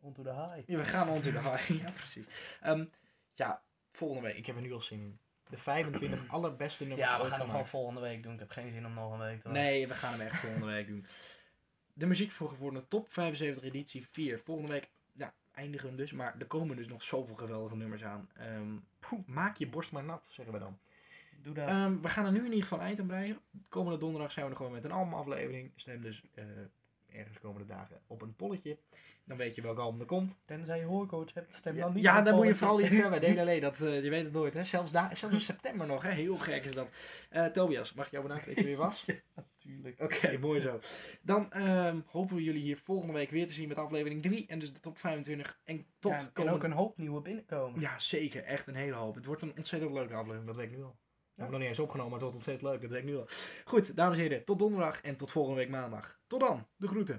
[0.00, 0.68] onto the high.
[0.68, 1.70] Ja, we gaan on to the high.
[1.82, 2.24] Ja, precies.
[2.60, 2.84] Ehm,
[3.34, 5.18] ja, volgende week, ik heb er nu al zin in.
[5.50, 8.32] De 25 allerbeste nummers Ja, we ooit gaan hem gewoon volgende week doen.
[8.32, 10.66] Ik heb geen zin om nog een week te Nee, we gaan hem echt volgende
[10.66, 11.06] week doen.
[11.92, 14.40] De muziek voor de top 75 editie 4.
[14.44, 16.12] Volgende week ja, eindigen we dus.
[16.12, 18.28] Maar er komen dus nog zoveel geweldige nummers aan.
[18.36, 20.78] Ehm, poeh, maak je borst maar nat, zeggen we dan.
[21.42, 21.68] Doe dat.
[21.68, 23.38] Ehm, we gaan er nu in ieder geval een eind aan breien.
[23.68, 25.72] Komende donderdag zijn we er gewoon met een albumaflevering.
[25.76, 26.44] Stem dus eh,
[27.18, 28.78] ergens komende dagen op een polletje.
[29.24, 30.38] Dan weet je welk album er komt.
[30.44, 33.20] Tenzij je hoorcoach hebt, stem Ja, dan niet ja dan moet je vooral niet stemmen.
[33.20, 34.54] Nee, nee, nee, dat, eh, je weet het nooit.
[34.54, 34.64] Hè?
[34.64, 36.02] Zelfs, zelfs in september nog.
[36.02, 36.10] Hè?
[36.10, 36.88] Heel gek is dat.
[37.28, 39.06] Eh, Tobias, mag ik jou bedanken dat je weer was?
[39.36, 40.00] Natuurlijk.
[40.00, 40.80] Oké, mooi zo.
[41.22, 44.58] Dan ehm, hopen we jullie hier volgende week weer te zien met aflevering 3 en
[44.58, 45.58] dus de top 25.
[45.64, 47.80] En tot Ja, en komende- ook een hoop nieuwe binnenkomen.
[47.80, 48.42] Ja, zeker.
[48.44, 49.14] Echt een hele hoop.
[49.14, 50.96] Het wordt een ontzettend leuke aflevering, dat weet ik nu al.
[51.40, 53.28] Hebben nog niet eens opgenomen, maar het wordt ontzettend leuk, dat weet ik nu al.
[53.64, 56.18] Goed, dames en heren, tot donderdag en tot volgende week maandag.
[56.26, 57.18] Tot dan, de groeten.